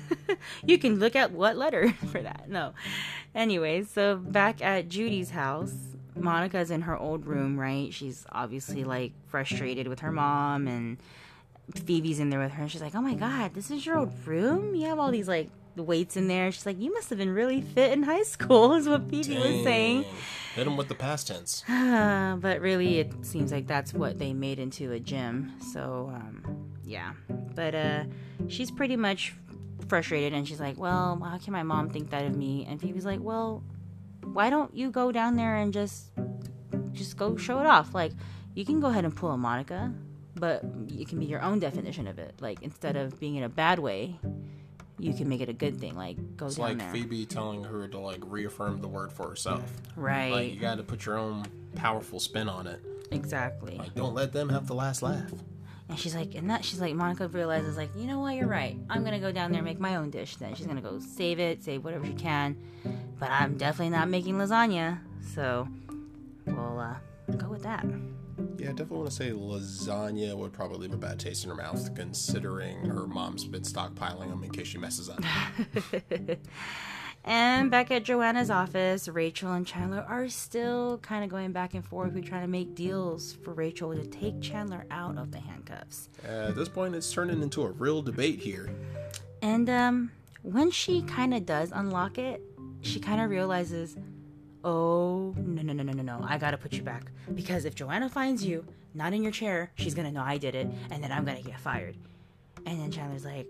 you 0.65 0.77
can 0.77 0.99
look 0.99 1.15
at 1.15 1.31
what 1.31 1.55
letter 1.55 1.93
for 2.11 2.21
that. 2.21 2.49
No. 2.49 2.73
Anyways, 3.33 3.89
so 3.89 4.17
back 4.17 4.61
at 4.61 4.89
Judy's 4.89 5.29
house, 5.29 5.73
Monica's 6.17 6.71
in 6.71 6.81
her 6.81 6.97
old 6.97 7.25
room, 7.25 7.57
right? 7.57 7.93
She's 7.93 8.25
obviously 8.29 8.83
like 8.83 9.13
frustrated 9.27 9.87
with 9.87 10.01
her 10.01 10.11
mom 10.11 10.67
and 10.67 10.97
Phoebe's 11.75 12.19
in 12.19 12.29
there 12.29 12.39
with 12.39 12.51
her 12.51 12.63
and 12.63 12.71
she's 12.71 12.81
like, 12.81 12.95
"Oh 12.95 13.01
my 13.01 13.13
god, 13.13 13.53
this 13.53 13.71
is 13.71 13.85
your 13.85 13.97
old 13.99 14.13
room? 14.25 14.75
You 14.75 14.87
have 14.87 14.99
all 14.99 15.11
these 15.11 15.27
like 15.27 15.49
weights 15.75 16.17
in 16.17 16.27
there." 16.27 16.51
She's 16.51 16.65
like, 16.65 16.79
"You 16.79 16.93
must 16.93 17.09
have 17.09 17.19
been 17.19 17.33
really 17.33 17.61
fit 17.61 17.91
in 17.91 18.03
high 18.03 18.23
school." 18.23 18.73
Is 18.79 18.87
what 18.87 19.09
Phoebe 19.09 19.35
was 19.35 19.63
saying. 19.63 20.05
Hit 20.55 20.67
him 20.67 20.77
with 20.77 20.87
the 20.87 20.95
past 20.95 21.27
tense. 21.27 21.63
Uh, 21.69 22.37
but 22.39 22.61
really, 22.61 22.99
it 22.99 23.13
seems 23.25 23.51
like 23.51 23.67
that's 23.67 23.93
what 23.93 24.19
they 24.19 24.33
made 24.33 24.59
into 24.59 24.91
a 24.91 24.99
gym. 24.99 25.53
So, 25.73 26.11
um, 26.13 26.69
yeah. 26.83 27.13
But 27.55 27.75
uh, 27.75 28.03
she's 28.47 28.71
pretty 28.71 28.95
much 28.95 29.33
frustrated, 29.87 30.33
and 30.33 30.47
she's 30.47 30.59
like, 30.59 30.77
"Well, 30.77 31.19
how 31.23 31.37
can 31.37 31.53
my 31.53 31.63
mom 31.63 31.89
think 31.89 32.09
that 32.09 32.25
of 32.25 32.35
me?" 32.35 32.65
And 32.69 32.81
Phoebe's 32.81 33.05
like, 33.05 33.19
"Well, 33.21 33.63
why 34.23 34.49
don't 34.49 34.73
you 34.75 34.91
go 34.91 35.11
down 35.11 35.35
there 35.35 35.57
and 35.57 35.73
just, 35.73 36.11
just 36.91 37.17
go 37.17 37.37
show 37.37 37.59
it 37.59 37.65
off? 37.65 37.93
Like, 37.93 38.13
you 38.53 38.65
can 38.65 38.79
go 38.79 38.87
ahead 38.87 39.05
and 39.05 39.15
pull 39.15 39.31
a 39.31 39.37
Monica, 39.37 39.93
but 40.39 40.63
it 40.87 41.07
can 41.07 41.19
be 41.19 41.25
your 41.25 41.41
own 41.41 41.59
definition 41.59 42.07
of 42.07 42.17
it. 42.19 42.33
Like, 42.39 42.61
instead 42.61 42.95
of 42.95 43.19
being 43.19 43.35
in 43.35 43.43
a 43.43 43.49
bad 43.49 43.79
way." 43.79 44.19
You 45.01 45.13
can 45.13 45.29
make 45.29 45.39
it 45.39 45.47
a 45.47 45.53
good 45.53 45.79
thing, 45.79 45.95
like 45.95 46.17
go 46.35 46.47
It's 46.47 46.55
down 46.57 46.65
like 46.71 46.79
there, 46.79 46.91
Phoebe 46.91 47.25
telling 47.25 47.63
her 47.63 47.87
to 47.87 47.97
like 47.99 48.19
reaffirm 48.21 48.81
the 48.81 48.89
word 48.89 49.13
for 49.13 49.29
herself. 49.29 49.63
right? 49.95 50.29
Like 50.29 50.51
you 50.53 50.59
got 50.59 50.75
to 50.75 50.83
put 50.83 51.05
your 51.05 51.17
own 51.17 51.45
powerful 51.75 52.19
spin 52.19 52.49
on 52.49 52.67
it. 52.67 52.81
exactly. 53.09 53.77
Like 53.77 53.95
don't 53.95 54.13
let 54.13 54.33
them 54.33 54.49
have 54.49 54.67
the 54.67 54.73
last 54.75 55.01
laugh. 55.01 55.31
And 55.87 55.97
she's 55.97 56.13
like, 56.13 56.35
and 56.35 56.49
that 56.49 56.65
she's 56.65 56.81
like, 56.81 56.95
Monica 56.95 57.29
realizes 57.29 57.77
like, 57.77 57.91
you 57.95 58.07
know 58.07 58.19
what, 58.19 58.35
you're 58.35 58.45
right. 58.49 58.77
I'm 58.89 59.05
gonna 59.05 59.21
go 59.21 59.31
down 59.31 59.51
there 59.53 59.59
and 59.59 59.65
make 59.65 59.79
my 59.79 59.95
own 59.95 60.09
dish. 60.09 60.35
Then 60.35 60.53
she's 60.53 60.67
gonna 60.67 60.81
go 60.81 60.99
save 60.99 61.39
it, 61.39 61.63
save 61.63 61.85
whatever 61.85 62.05
she 62.05 62.11
can. 62.15 62.57
But 63.21 63.31
I'm 63.31 63.55
definitely 63.57 63.91
not 63.97 64.09
making 64.09 64.35
lasagna, 64.35 64.99
so 65.33 65.65
we'll 66.45 66.77
uh, 66.77 66.95
go 67.37 67.47
with 67.47 67.63
that. 67.63 67.85
Yeah, 68.57 68.69
I 68.69 68.71
definitely 68.71 68.97
want 68.97 69.09
to 69.09 69.15
say 69.15 69.31
lasagna 69.31 70.35
would 70.35 70.53
probably 70.53 70.79
leave 70.79 70.93
a 70.93 70.97
bad 70.97 71.19
taste 71.19 71.43
in 71.43 71.49
her 71.49 71.55
mouth, 71.55 71.93
considering 71.95 72.85
her 72.85 73.07
mom's 73.07 73.45
been 73.45 73.63
stockpiling 73.63 74.29
them 74.29 74.43
in 74.43 74.51
case 74.51 74.67
she 74.67 74.77
messes 74.77 75.09
up. 75.09 75.23
And 77.25 77.69
back 77.69 77.91
at 77.91 78.03
Joanna's 78.03 78.49
office, 78.49 79.07
Rachel 79.07 79.51
and 79.51 79.67
Chandler 79.67 80.05
are 80.07 80.29
still 80.29 80.99
kind 80.99 81.23
of 81.23 81.29
going 81.29 81.51
back 81.51 81.73
and 81.73 81.85
forth. 81.85 82.13
We're 82.13 82.23
trying 82.23 82.41
to 82.41 82.47
make 82.47 82.75
deals 82.75 83.33
for 83.43 83.53
Rachel 83.53 83.93
to 83.93 84.05
take 84.05 84.41
Chandler 84.41 84.85
out 84.89 85.17
of 85.17 85.31
the 85.31 85.39
handcuffs. 85.39 86.09
At 86.23 86.55
this 86.55 86.69
point, 86.69 86.95
it's 86.95 87.11
turning 87.11 87.41
into 87.41 87.63
a 87.63 87.71
real 87.71 88.01
debate 88.01 88.39
here. 88.39 88.69
And 89.41 89.69
um, 89.69 90.11
when 90.43 90.71
she 90.71 91.01
kind 91.03 91.33
of 91.33 91.45
does 91.45 91.71
unlock 91.73 92.17
it, 92.17 92.41
she 92.81 92.99
kind 92.99 93.21
of 93.21 93.29
realizes, 93.29 93.97
oh, 94.63 95.33
no, 95.37 95.61
no, 95.61 95.73
no, 95.73 95.83
no, 95.83 95.93
no, 95.93 96.03
no, 96.03 96.25
I 96.27 96.37
gotta 96.37 96.57
put 96.57 96.73
you 96.73 96.81
back. 96.81 97.11
Because 97.33 97.65
if 97.65 97.75
Joanna 97.75 98.09
finds 98.09 98.43
you 98.43 98.65
not 98.93 99.13
in 99.13 99.23
your 99.23 99.31
chair, 99.31 99.71
she's 99.75 99.93
gonna 99.93 100.11
know 100.11 100.23
I 100.23 100.37
did 100.37 100.55
it, 100.55 100.67
and 100.91 101.03
then 101.03 101.11
I'm 101.11 101.25
gonna 101.25 101.41
get 101.41 101.59
fired. 101.59 101.95
And 102.65 102.79
then 102.79 102.91
Chandler's 102.91 103.25
like, 103.25 103.47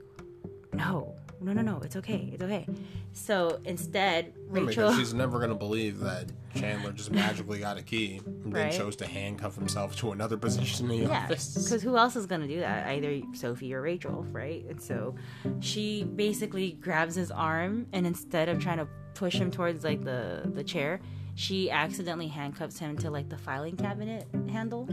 no, 0.74 1.16
no, 1.42 1.54
no, 1.54 1.62
no, 1.62 1.80
it's 1.84 1.96
okay, 1.96 2.30
it's 2.34 2.44
okay. 2.44 2.66
So 3.14 3.60
instead, 3.66 4.34
Rachel. 4.48 4.68
Because 4.90 4.98
she's 4.98 5.14
never 5.14 5.38
going 5.40 5.50
to 5.50 5.56
believe 5.56 6.00
that 6.00 6.28
Chandler 6.56 6.92
just 6.92 7.12
magically 7.12 7.60
got 7.60 7.78
a 7.78 7.82
key 7.82 8.22
and 8.44 8.54
then 8.54 8.72
chose 8.72 8.96
to 8.98 9.06
handcuff 9.08 9.56
himself 9.56 9.96
to 9.98 10.12
another 10.12 10.38
position 10.38 10.92
in 10.92 11.00
the 11.06 11.08
Yeah, 11.08 11.24
office. 11.24 11.64
because 11.64 11.82
who 11.82 11.98
else 11.98 12.16
is 12.16 12.26
gonna 12.28 12.48
do 12.48 12.60
that? 12.60 12.88
Either 12.88 13.20
Sophie 13.34 13.74
or 13.74 13.82
Rachel, 13.82 14.26
right? 14.32 14.64
And 14.70 14.82
so 14.82 15.16
she 15.60 16.04
basically 16.04 16.74
grabs 16.74 17.16
his 17.16 17.32
arm, 17.32 17.88
and 17.94 18.06
instead 18.06 18.48
of 18.50 18.60
trying 18.60 18.78
to 18.78 18.88
push 19.20 19.36
him 19.36 19.52
towards 19.52 19.84
like 19.84 20.04
the 20.04 20.42
the 20.54 20.64
chair, 20.64 21.00
she 21.36 21.70
accidentally 21.70 22.28
handcuffs 22.30 22.80
him 22.80 22.98
to 23.00 23.12
like 23.12 23.28
the 23.30 23.38
filing 23.38 23.76
cabinet 23.76 24.26
handle. 24.50 24.88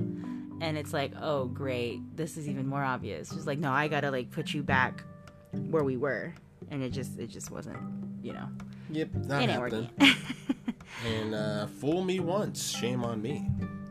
And 0.61 0.77
it's 0.77 0.93
like, 0.93 1.13
oh 1.21 1.47
great, 1.47 2.01
this 2.17 2.37
is 2.37 2.49
even 2.49 2.67
more 2.67 2.83
obvious. 2.83 3.33
She's 3.33 3.47
like, 3.47 3.59
no, 3.59 3.71
I 3.71 3.89
gotta 3.89 4.11
like 4.11 4.31
put 4.31 4.53
you 4.53 4.63
back 4.63 5.05
where 5.71 5.85
we 5.85 5.97
were, 5.97 6.35
and 6.71 6.83
it 6.83 6.91
just 6.91 7.19
it 7.19 7.29
just 7.29 7.51
wasn't, 7.51 7.79
you 8.23 8.33
know, 8.33 8.49
Yep, 8.91 9.09
not 9.15 9.43
it 9.43 9.45
ain't 9.45 9.53
happening. 9.53 9.91
working. 10.01 10.15
And 11.07 11.35
uh, 11.35 11.67
fool 11.67 12.03
me 12.03 12.21
once, 12.21 12.69
shame 12.77 13.05
on 13.05 13.21
me. 13.21 13.49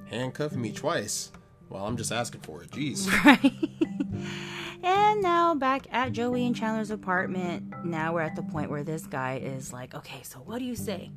Handcuff 0.09 0.53
me 0.53 0.71
twice. 0.71 1.31
Well, 1.69 1.85
I'm 1.85 1.97
just 1.97 2.11
asking 2.11 2.41
for 2.41 2.63
it. 2.63 2.71
Jeez. 2.71 3.07
And 4.85 5.23
now 5.23 5.55
back 5.55 5.87
at 5.91 6.11
Joey 6.11 6.45
and 6.45 6.55
Chandler's 6.55 6.91
apartment. 6.91 7.73
Now 7.83 8.13
we're 8.13 8.21
at 8.21 8.35
the 8.35 8.43
point 8.43 8.69
where 8.69 8.83
this 8.83 9.07
guy 9.07 9.37
is 9.43 9.73
like, 9.73 9.95
okay, 9.95 10.19
so 10.21 10.37
what 10.37 10.59
do 10.59 10.65
you 10.65 10.75
say? 10.75 11.09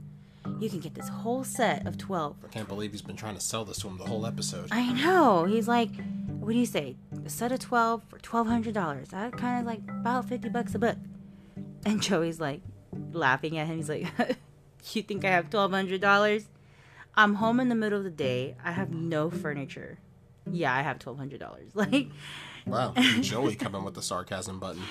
You 0.58 0.70
can 0.70 0.80
get 0.80 0.94
this 0.94 1.08
whole 1.08 1.44
set 1.44 1.86
of 1.86 1.98
12. 1.98 2.36
I 2.44 2.48
can't 2.48 2.66
believe 2.66 2.92
he's 2.92 3.02
been 3.02 3.14
trying 3.16 3.34
to 3.34 3.42
sell 3.42 3.66
this 3.66 3.78
to 3.80 3.88
him 3.88 3.98
the 3.98 4.06
whole 4.06 4.24
episode. 4.24 4.68
I 4.72 4.90
know. 4.94 5.44
He's 5.44 5.68
like, 5.68 5.90
what 6.40 6.52
do 6.52 6.58
you 6.58 6.64
say? 6.64 6.96
A 7.26 7.28
set 7.28 7.52
of 7.52 7.58
12 7.58 8.04
for 8.08 8.18
$1,200. 8.18 9.08
That 9.08 9.36
kind 9.36 9.60
of 9.60 9.66
like 9.66 9.82
about 9.86 10.24
50 10.24 10.48
bucks 10.48 10.74
a 10.74 10.78
book. 10.78 10.96
And 11.84 12.00
Joey's 12.00 12.40
like 12.40 12.62
laughing 13.12 13.58
at 13.58 13.66
him. 13.66 13.76
He's 13.76 13.90
like, 13.90 14.06
you 14.92 15.02
think 15.02 15.26
I 15.26 15.30
have 15.30 15.50
$1,200? 15.50 16.46
I'm 17.14 17.34
home 17.34 17.60
in 17.60 17.68
the 17.68 17.74
middle 17.74 17.98
of 17.98 18.04
the 18.04 18.10
day. 18.10 18.56
I 18.64 18.72
have 18.72 18.90
no 18.90 19.28
furniture. 19.28 19.98
Yeah, 20.50 20.74
I 20.74 20.82
have 20.82 20.98
twelve 20.98 21.18
hundred 21.18 21.40
dollars. 21.40 21.70
Like, 21.74 22.08
Wow, 22.68 22.92
Joey 23.20 23.54
coming 23.54 23.82
with 23.84 23.94
the 23.94 24.02
sarcasm 24.02 24.58
button. 24.60 24.82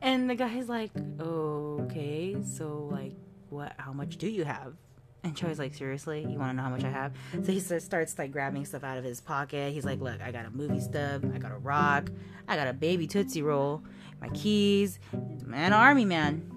and 0.00 0.28
the 0.28 0.34
guy's 0.34 0.68
like, 0.68 0.90
okay, 1.20 2.36
so 2.42 2.88
like, 2.90 3.14
what? 3.50 3.74
How 3.76 3.92
much 3.92 4.16
do 4.16 4.28
you 4.28 4.44
have? 4.44 4.74
And 5.22 5.36
Joey's 5.36 5.58
like, 5.58 5.74
seriously, 5.74 6.20
you 6.20 6.38
want 6.38 6.52
to 6.52 6.56
know 6.56 6.62
how 6.62 6.70
much 6.70 6.84
I 6.84 6.90
have? 6.90 7.12
So 7.44 7.50
he 7.52 7.58
starts 7.60 8.16
like 8.18 8.30
grabbing 8.30 8.64
stuff 8.64 8.84
out 8.84 8.96
of 8.96 9.02
his 9.04 9.20
pocket. 9.20 9.72
He's 9.72 9.84
like, 9.84 10.00
look, 10.00 10.20
I 10.22 10.30
got 10.30 10.46
a 10.46 10.50
movie 10.50 10.80
stub, 10.80 11.30
I 11.34 11.38
got 11.38 11.50
a 11.50 11.58
rock, 11.58 12.10
I 12.46 12.54
got 12.56 12.68
a 12.68 12.72
baby 12.72 13.06
tootsie 13.06 13.42
roll, 13.42 13.82
my 14.20 14.28
keys, 14.28 14.98
man, 15.44 15.72
army 15.72 16.04
man. 16.04 16.48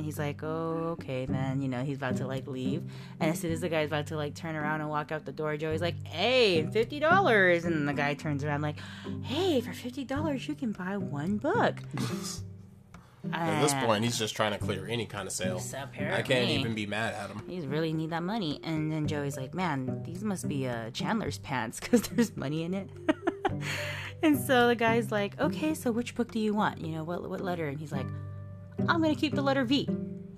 And 0.00 0.06
he's 0.06 0.18
like, 0.18 0.42
oh, 0.42 0.96
okay, 0.98 1.26
then, 1.26 1.60
you 1.60 1.68
know, 1.68 1.84
he's 1.84 1.98
about 1.98 2.16
to 2.16 2.26
like 2.26 2.46
leave. 2.46 2.82
And 3.20 3.30
as 3.30 3.38
soon 3.38 3.52
as 3.52 3.60
the 3.60 3.68
guy's 3.68 3.88
about 3.88 4.06
to 4.06 4.16
like 4.16 4.34
turn 4.34 4.56
around 4.56 4.80
and 4.80 4.88
walk 4.88 5.12
out 5.12 5.26
the 5.26 5.30
door, 5.30 5.58
Joey's 5.58 5.82
like, 5.82 6.06
hey, 6.06 6.66
$50. 6.72 7.66
And 7.66 7.86
the 7.86 7.92
guy 7.92 8.14
turns 8.14 8.42
around 8.42 8.62
like, 8.62 8.76
hey, 9.24 9.60
for 9.60 9.72
$50, 9.72 10.48
you 10.48 10.54
can 10.54 10.72
buy 10.72 10.96
one 10.96 11.36
book. 11.36 11.82
At 13.30 13.60
this 13.60 13.74
point, 13.74 14.02
he's 14.04 14.18
just 14.18 14.34
trying 14.34 14.52
to 14.52 14.58
clear 14.58 14.86
any 14.86 15.04
kind 15.04 15.28
of 15.28 15.34
sale. 15.34 15.58
So 15.58 15.76
I 15.76 16.22
can't 16.22 16.48
even 16.48 16.74
be 16.74 16.86
mad 16.86 17.12
at 17.12 17.28
him. 17.28 17.42
He's 17.46 17.66
really 17.66 17.92
need 17.92 18.08
that 18.08 18.22
money. 18.22 18.58
And 18.64 18.90
then 18.90 19.06
Joey's 19.06 19.36
like, 19.36 19.52
man, 19.52 20.02
these 20.02 20.24
must 20.24 20.48
be 20.48 20.66
uh, 20.66 20.88
Chandler's 20.92 21.36
pants 21.36 21.78
because 21.78 22.00
there's 22.08 22.34
money 22.38 22.62
in 22.62 22.72
it. 22.72 22.88
and 24.22 24.40
so 24.40 24.68
the 24.68 24.74
guy's 24.74 25.12
like, 25.12 25.38
okay, 25.38 25.74
so 25.74 25.92
which 25.92 26.14
book 26.14 26.32
do 26.32 26.38
you 26.38 26.54
want? 26.54 26.80
You 26.80 26.94
know, 26.94 27.04
what 27.04 27.28
what 27.28 27.42
letter? 27.42 27.68
And 27.68 27.78
he's 27.78 27.92
like, 27.92 28.06
I'm 28.88 29.00
gonna 29.02 29.14
keep 29.14 29.34
the 29.34 29.42
letter 29.42 29.64
V. 29.64 29.88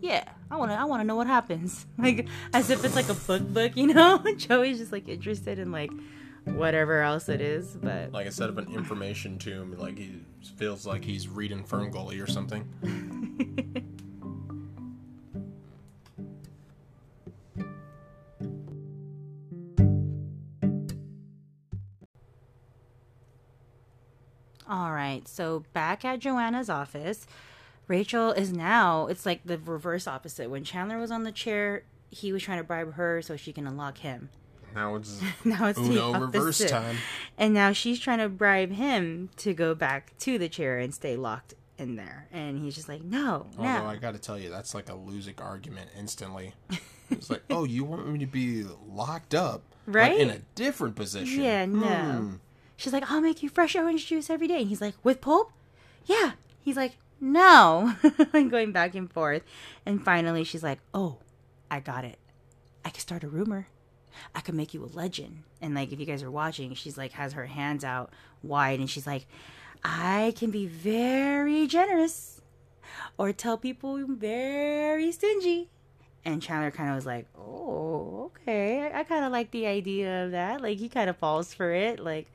Yeah, 0.00 0.24
I 0.50 0.56
wanna 0.56 0.74
I 0.74 0.84
wanna 0.84 1.04
know 1.04 1.16
what 1.16 1.26
happens. 1.26 1.86
Like 1.98 2.26
as 2.52 2.70
if 2.70 2.84
it's 2.84 2.96
like 2.96 3.08
a 3.08 3.14
book 3.14 3.42
book, 3.42 3.76
you 3.76 3.86
know? 3.88 4.22
Joey's 4.36 4.78
just 4.78 4.92
like 4.92 5.08
interested 5.08 5.58
in 5.58 5.70
like 5.72 5.90
whatever 6.44 7.00
else 7.02 7.28
it 7.28 7.40
is, 7.40 7.76
but 7.76 8.12
Like 8.12 8.26
instead 8.26 8.48
of 8.48 8.58
an 8.58 8.72
information 8.74 9.38
tomb, 9.38 9.76
like 9.78 9.98
he 9.98 10.20
feels 10.56 10.86
like 10.86 11.04
he's 11.04 11.28
reading 11.28 11.62
Ferngully 11.64 12.22
or 12.22 12.26
something. 12.26 12.68
All 24.68 24.92
right. 24.92 25.26
So 25.28 25.64
back 25.74 26.02
at 26.04 26.18
Joanna's 26.18 26.70
office, 26.70 27.26
Rachel 27.92 28.30
is 28.32 28.54
now, 28.54 29.06
it's 29.08 29.26
like 29.26 29.42
the 29.44 29.58
reverse 29.58 30.08
opposite. 30.08 30.48
When 30.48 30.64
Chandler 30.64 30.98
was 30.98 31.10
on 31.10 31.24
the 31.24 31.30
chair, 31.30 31.82
he 32.08 32.32
was 32.32 32.42
trying 32.42 32.56
to 32.56 32.64
bribe 32.64 32.94
her 32.94 33.20
so 33.20 33.36
she 33.36 33.52
can 33.52 33.66
unlock 33.66 33.98
him. 33.98 34.30
Now 34.74 34.94
it's 34.94 35.20
Now 35.44 35.66
it's 35.66 35.78
the 35.78 35.90
Uno 36.02 36.18
reverse 36.18 36.62
opposite. 36.62 36.68
time. 36.70 36.96
And 37.36 37.52
now 37.52 37.72
she's 37.72 38.00
trying 38.00 38.20
to 38.20 38.30
bribe 38.30 38.72
him 38.72 39.28
to 39.36 39.52
go 39.52 39.74
back 39.74 40.16
to 40.20 40.38
the 40.38 40.48
chair 40.48 40.78
and 40.78 40.94
stay 40.94 41.16
locked 41.16 41.52
in 41.76 41.96
there. 41.96 42.28
And 42.32 42.58
he's 42.64 42.74
just 42.74 42.88
like, 42.88 43.02
no, 43.02 43.48
no. 43.58 43.84
I 43.86 43.96
got 43.96 44.14
to 44.14 44.18
tell 44.18 44.38
you, 44.38 44.48
that's 44.48 44.74
like 44.74 44.88
a 44.88 44.94
losing 44.94 45.34
argument 45.38 45.90
instantly. 45.98 46.54
It's 47.10 47.28
like, 47.28 47.42
oh, 47.50 47.64
you 47.64 47.84
want 47.84 48.08
me 48.08 48.18
to 48.20 48.26
be 48.26 48.64
locked 48.88 49.34
up, 49.34 49.64
Right? 49.86 50.18
in 50.18 50.30
a 50.30 50.38
different 50.54 50.96
position? 50.96 51.42
Yeah, 51.42 51.66
no. 51.66 51.80
Hmm. 51.86 52.34
She's 52.78 52.94
like, 52.94 53.10
I'll 53.10 53.20
make 53.20 53.42
you 53.42 53.50
fresh 53.50 53.76
orange 53.76 54.06
juice 54.06 54.30
every 54.30 54.48
day. 54.48 54.60
And 54.60 54.68
he's 54.70 54.80
like, 54.80 54.94
with 55.04 55.20
pulp? 55.20 55.52
Yeah. 56.06 56.32
He's 56.58 56.76
like, 56.76 56.92
no. 57.22 57.94
I'm 58.34 58.48
going 58.48 58.72
back 58.72 58.94
and 58.94 59.10
forth. 59.10 59.42
And 59.86 60.04
finally, 60.04 60.42
she's 60.42 60.62
like, 60.62 60.80
oh, 60.92 61.18
I 61.70 61.80
got 61.80 62.04
it. 62.04 62.18
I 62.84 62.90
could 62.90 63.00
start 63.00 63.22
a 63.22 63.28
rumor. 63.28 63.68
I 64.34 64.40
could 64.40 64.56
make 64.56 64.74
you 64.74 64.84
a 64.84 64.90
legend. 64.92 65.44
And 65.60 65.74
like, 65.74 65.92
if 65.92 66.00
you 66.00 66.04
guys 66.04 66.22
are 66.22 66.30
watching, 66.30 66.74
she's 66.74 66.98
like, 66.98 67.12
has 67.12 67.32
her 67.34 67.46
hands 67.46 67.84
out 67.84 68.12
wide 68.42 68.80
and 68.80 68.90
she's 68.90 69.06
like, 69.06 69.26
I 69.84 70.34
can 70.36 70.50
be 70.50 70.66
very 70.66 71.66
generous 71.68 72.40
or 73.16 73.32
tell 73.32 73.56
people 73.56 73.96
I'm 73.96 74.16
very 74.16 75.12
stingy. 75.12 75.70
And 76.24 76.42
Chandler 76.42 76.70
kind 76.70 76.90
of 76.90 76.96
was 76.96 77.06
like, 77.06 77.26
oh, 77.38 78.30
okay. 78.42 78.82
I, 78.82 79.00
I 79.00 79.04
kind 79.04 79.24
of 79.24 79.32
like 79.32 79.50
the 79.52 79.66
idea 79.66 80.24
of 80.24 80.32
that. 80.32 80.60
Like, 80.60 80.78
he 80.78 80.88
kind 80.88 81.08
of 81.08 81.16
falls 81.16 81.54
for 81.54 81.72
it. 81.72 81.98
Like, 81.98 82.26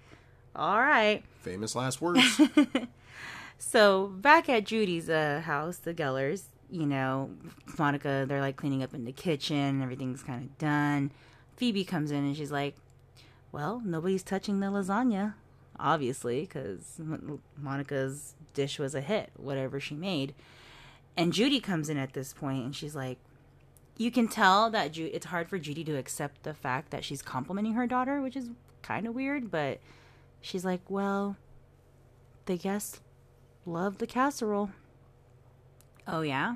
all 0.56 0.80
right. 0.80 1.23
Famous 1.41 1.76
last 1.76 2.02
words. 2.02 2.41
So 3.58 4.08
back 4.08 4.50
at 4.50 4.65
Judy's 4.65 5.10
uh, 5.10 5.41
house, 5.43 5.78
the 5.78 5.93
Gellers, 5.93 6.43
you 6.70 6.86
know, 6.86 7.32
Monica, 7.78 8.26
they're 8.28 8.41
like 8.41 8.56
cleaning 8.56 8.84
up 8.84 8.93
in 8.93 9.06
the 9.06 9.12
kitchen. 9.12 9.82
Everything's 9.82 10.24
kind 10.24 10.43
of 10.43 10.58
done. 10.58 11.12
Phoebe 11.56 11.84
comes 11.84 12.12
in 12.12 12.26
and 12.26 12.36
she's 12.38 12.52
like, 12.52 12.76
well, 13.52 13.82
nobody's 13.84 14.24
touching 14.24 14.60
the 14.60 14.67
lasagna, 14.67 15.34
obviously, 15.80 16.41
because 16.41 17.00
Monica's 17.58 18.36
dish 18.54 18.78
was 18.78 18.93
a 18.93 19.02
hit, 19.02 19.32
whatever 19.38 19.80
she 19.80 19.96
made. 19.96 20.36
And 21.15 21.34
Judy 21.34 21.60
comes 21.60 21.89
in 21.89 21.98
at 21.98 22.13
this 22.13 22.34
point 22.34 22.63
and 22.65 22.76
she's 22.76 22.96
like, 22.96 23.17
you 23.98 24.12
can 24.12 24.28
tell 24.28 24.70
that 24.70 24.91
Ju- 24.91 25.10
it's 25.12 25.26
hard 25.28 25.50
for 25.50 25.58
Judy 25.58 25.84
to 25.86 25.98
accept 25.98 26.43
the 26.43 26.54
fact 26.54 26.91
that 26.91 27.04
she's 27.04 27.24
complimenting 27.24 27.74
her 27.74 27.88
daughter, 27.88 28.22
which 28.22 28.36
is 28.36 28.52
kind 28.84 29.08
of 29.08 29.15
weird, 29.15 29.50
but 29.50 29.80
she's 30.41 30.63
like, 30.63 30.82
well, 30.88 31.38
the 32.46 32.58
guests 32.58 33.00
love 33.67 33.97
the 33.99 34.08
casserole. 34.08 34.71
Oh, 36.08 36.21
yeah? 36.21 36.56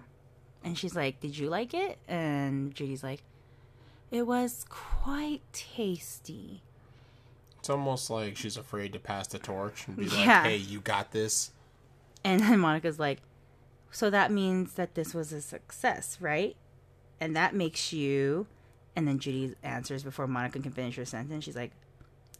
And 0.63 0.77
she's 0.77 0.95
like, 0.95 1.19
Did 1.19 1.37
you 1.37 1.49
like 1.49 1.73
it? 1.73 1.97
And 2.07 2.73
Judy's 2.73 3.03
like, 3.03 3.23
It 4.09 4.25
was 4.25 4.65
quite 4.69 5.41
tasty. 5.53 6.61
it's 7.59 7.69
almost 7.69 8.09
like 8.09 8.37
she's 8.37 8.57
afraid 8.57 8.93
to 8.93 8.99
pass 8.99 9.27
the 9.27 9.39
torch 9.39 9.87
and 9.87 9.97
be 9.97 10.07
like, 10.07 10.25
Yeah. 10.25 10.43
hey, 10.43 10.55
you 10.57 10.79
got 10.79 11.11
this. 11.11 11.51
And 12.23 12.39
then 12.41 12.59
Monica's 12.59 12.99
like, 12.99 13.19
So 13.91 14.09
that 14.09 14.31
means 14.31 14.73
that 14.73 14.95
this 14.95 15.13
was 15.13 15.33
a 15.33 15.41
success, 15.41 16.17
right? 16.21 16.55
And 17.19 17.35
that 17.35 17.53
makes 17.53 17.91
you. 17.91 18.47
And 18.95 19.07
then 19.07 19.19
Judy 19.19 19.55
answers 19.63 20.03
before 20.03 20.27
Monica 20.27 20.59
can 20.59 20.71
finish 20.71 20.95
her 20.97 21.05
sentence. 21.05 21.43
She's 21.45 21.55
like, 21.55 21.71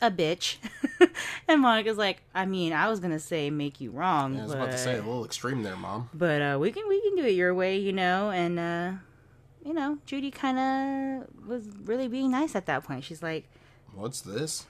A 0.02 0.10
bitch. 0.10 0.58
and 1.48 1.62
Monica's 1.62 1.98
like, 1.98 2.24
I 2.34 2.46
mean, 2.46 2.74
I 2.74 2.90
was 2.90 3.00
going 3.00 3.12
to 3.12 3.20
say 3.20 3.50
make 3.50 3.80
you 3.80 3.92
wrong. 3.92 4.40
I 4.40 4.44
was 4.44 4.52
but... 4.54 4.62
about 4.62 4.72
to 4.72 4.78
say 4.78 4.94
a 4.94 4.98
little 4.98 5.26
extreme 5.26 5.62
there, 5.64 5.76
mom. 5.76 6.10
but 6.14 6.42
uh, 6.42 6.58
we 6.60 6.72
can 6.72 6.88
we 6.88 7.02
can 7.02 7.16
do 7.16 7.24
it 7.24 7.36
your 7.36 7.54
way, 7.54 7.78
you 7.78 7.94
know. 7.94 8.32
And 8.32 8.60
uh, 8.60 8.92
you 9.64 9.74
know, 9.74 10.00
Judy 10.06 10.32
kind 10.32 10.58
of 10.58 11.48
was 11.48 11.68
really 11.84 12.08
being 12.08 12.32
nice 12.32 12.56
at 12.56 12.66
that 12.66 12.84
point. 12.84 13.04
She's 13.04 13.22
like, 13.22 13.48
What's 13.94 14.22
this? 14.22 14.66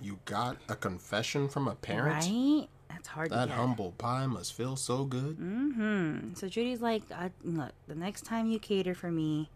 You 0.00 0.18
got 0.24 0.58
a 0.68 0.76
confession 0.76 1.48
from 1.48 1.66
a 1.68 1.74
parent? 1.74 2.26
right? 2.26 2.68
That's 2.88 3.08
hard 3.08 3.30
That 3.30 3.50
humble 3.50 3.92
pie 3.92 4.26
must 4.26 4.52
feel 4.52 4.76
so 4.76 5.04
good. 5.04 5.38
Mm-hmm. 5.38 6.34
So 6.34 6.48
Judy's 6.48 6.80
like, 6.80 7.02
I, 7.12 7.30
look, 7.42 7.72
the 7.88 7.94
next 7.94 8.22
time 8.22 8.50
you 8.50 8.58
cater 8.58 8.94
for 8.94 9.10
me, 9.10 9.50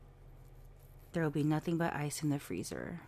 there 1.13 1.23
will 1.23 1.31
be 1.31 1.43
nothing 1.43 1.77
but 1.77 1.95
ice 1.95 2.23
in 2.23 2.31
the 2.31 2.39
freezer. 2.39 3.01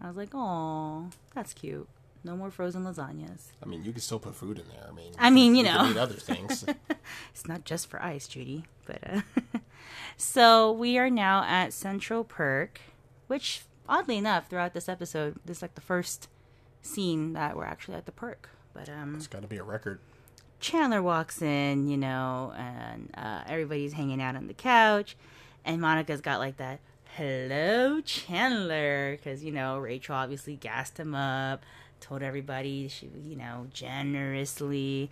I 0.00 0.08
was 0.08 0.16
like, 0.16 0.30
oh, 0.34 1.08
that's 1.34 1.52
cute. 1.52 1.88
No 2.22 2.36
more 2.36 2.50
frozen 2.50 2.84
lasagnas. 2.84 3.48
I 3.62 3.66
mean, 3.66 3.84
you 3.84 3.92
can 3.92 4.00
still 4.00 4.18
put 4.18 4.34
food 4.34 4.58
in 4.58 4.64
there. 4.68 4.86
I 4.88 4.92
mean, 4.92 5.12
I 5.18 5.30
mean, 5.30 5.54
you 5.54 5.64
can 5.64 5.74
know. 5.76 5.90
eat 5.90 5.96
other 5.96 6.14
things. 6.14 6.64
It's 7.32 7.46
not 7.46 7.64
just 7.64 7.90
for 7.90 8.02
ice, 8.02 8.26
Judy. 8.26 8.64
But 8.86 8.98
uh, 9.06 9.20
so 10.16 10.72
we 10.72 10.96
are 10.96 11.10
now 11.10 11.44
at 11.44 11.74
Central 11.74 12.24
Perk, 12.24 12.80
which 13.26 13.62
oddly 13.88 14.16
enough, 14.16 14.48
throughout 14.48 14.74
this 14.74 14.88
episode, 14.88 15.36
this 15.44 15.58
is 15.58 15.62
like 15.62 15.74
the 15.74 15.80
first 15.80 16.28
scene 16.82 17.32
that 17.34 17.56
we're 17.56 17.64
actually 17.64 17.96
at 17.96 18.06
the 18.06 18.12
perk. 18.12 18.48
But 18.72 18.88
um, 18.88 19.14
it's 19.16 19.26
got 19.26 19.42
to 19.42 19.48
be 19.48 19.56
a 19.56 19.62
record. 19.62 20.00
Chandler 20.60 21.02
walks 21.02 21.42
in, 21.42 21.88
you 21.88 21.96
know, 21.96 22.52
and 22.56 23.10
uh, 23.16 23.42
everybody's 23.46 23.92
hanging 23.92 24.22
out 24.22 24.36
on 24.36 24.46
the 24.46 24.54
couch, 24.54 25.16
and 25.64 25.80
Monica's 25.80 26.20
got 26.20 26.38
like 26.38 26.56
that 26.56 26.80
hello 27.16 28.00
Chandler 28.00 29.16
because 29.16 29.44
you 29.44 29.52
know 29.52 29.78
Rachel 29.78 30.14
obviously 30.14 30.56
gassed 30.56 30.98
him 30.98 31.14
up, 31.14 31.62
told 32.00 32.22
everybody 32.22 32.88
she 32.88 33.08
you 33.24 33.36
know 33.36 33.66
generously, 33.72 35.10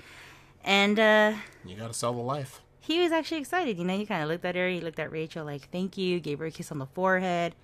and 0.65 0.99
uh, 0.99 1.35
You 1.65 1.77
got 1.77 1.89
to 1.89 1.95
sell 1.95 2.13
the 2.13 2.21
life. 2.21 2.61
he 2.81 3.01
was 3.01 3.13
actually 3.13 3.39
excited. 3.39 3.79
You 3.79 3.85
know, 3.85 3.97
he 3.97 4.07
kind 4.07 4.23
of 4.23 4.29
looked 4.29 4.45
at 4.45 4.55
her, 4.57 4.69
he 4.69 4.81
looked 4.81 4.99
at 4.99 5.13
Rachel 5.13 5.45
like 5.45 5.71
thank 5.71 5.97
you, 5.97 6.21
gave 6.21 6.39
her 6.41 6.47
a 6.47 6.51
kiss 6.51 6.73
on 6.73 6.79
the 6.79 6.87
forehead, 6.87 7.55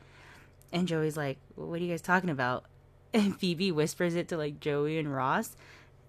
and 0.73 0.87
Joey's 0.87 1.17
like, 1.17 1.39
what 1.55 1.81
are 1.81 1.85
you 1.85 1.91
guys 1.91 2.03
talking 2.03 2.31
about? 2.31 2.65
And 3.15 3.41
Phoebe 3.41 3.73
whispers 3.73 4.15
it 4.15 4.29
to 4.29 4.37
like 4.37 4.61
Joey 4.61 4.99
and 4.99 5.11
Ross. 5.15 5.57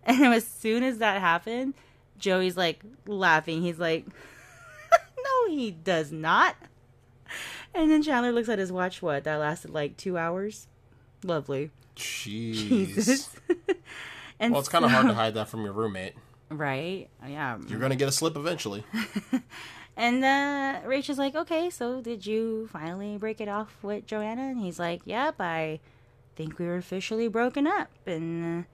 And 0.04 0.22
as 0.34 0.46
soon 0.46 0.84
as 0.84 0.98
that 0.98 1.22
happened, 1.22 1.74
Joey's 2.18 2.58
like 2.58 2.84
laughing. 3.08 3.62
He's 3.62 3.80
like, 3.80 4.06
no, 4.92 5.48
he 5.56 5.72
does 5.72 6.12
not. 6.12 6.58
And 7.74 7.92
then 7.92 8.02
Chandler 8.02 8.32
looks 8.32 8.50
at 8.50 8.60
his 8.60 8.72
watch. 8.72 9.02
What? 9.02 9.24
That 9.24 9.38
lasted 9.38 9.72
like 9.72 9.98
two 9.98 10.18
hours? 10.18 10.68
Lovely. 11.24 11.72
Jeez. 11.96 12.54
Jesus. 12.68 13.36
and 14.40 14.54
Well, 14.54 14.60
it's 14.60 14.70
kind 14.70 14.86
of 14.86 14.92
hard 14.92 15.08
to 15.08 15.14
hide 15.14 15.34
that 15.36 15.50
from 15.50 15.64
your 15.64 15.74
roommate. 15.74 16.14
Right? 16.50 17.10
Yeah. 17.28 17.58
You're 17.68 17.80
going 17.80 17.92
to 17.92 17.96
get 17.96 18.08
a 18.08 18.12
slip 18.12 18.36
eventually. 18.36 18.84
And 20.00 20.24
uh, 20.24 20.80
Rachel's 20.88 21.18
like, 21.18 21.36
okay, 21.36 21.70
so 21.70 22.00
did 22.00 22.26
you 22.26 22.70
finally 22.72 23.18
break 23.18 23.42
it 23.42 23.50
off 23.50 23.76
with 23.84 24.08
Joanna? 24.08 24.44
And 24.44 24.58
he's 24.58 24.80
like, 24.80 25.02
yep, 25.04 25.36
I 25.42 25.82
think 26.38 26.58
we 26.58 26.68
were 26.68 26.78
officially 26.78 27.28
broken 27.28 27.68
up. 27.68 27.90
And 28.06 28.62
uh, 28.62 28.68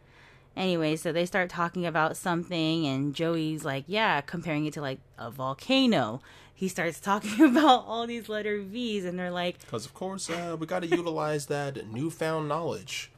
anyway, 0.55 0.95
so 0.95 1.11
they 1.11 1.25
start 1.25 1.49
talking 1.49 1.85
about 1.85 2.17
something, 2.17 2.85
and 2.85 3.13
Joey's 3.15 3.63
like, 3.65 3.85
yeah, 3.87 4.21
comparing 4.21 4.65
it 4.65 4.73
to 4.73 4.81
like 4.81 4.99
a 5.17 5.29
volcano. 5.31 6.21
He 6.53 6.67
starts 6.69 6.99
talking 6.99 7.43
about 7.45 7.85
all 7.85 8.07
these 8.07 8.29
letter 8.29 8.61
V's, 8.61 9.03
and 9.05 9.19
they're 9.19 9.31
like, 9.31 9.59
Because, 9.59 9.85
of 9.85 9.93
course, 9.93 10.29
uh, 10.29 10.55
we 10.59 10.65
got 10.65 10.81
to 10.81 10.87
utilize 10.87 11.47
that 11.47 11.87
newfound 11.91 12.47
knowledge. 12.47 13.11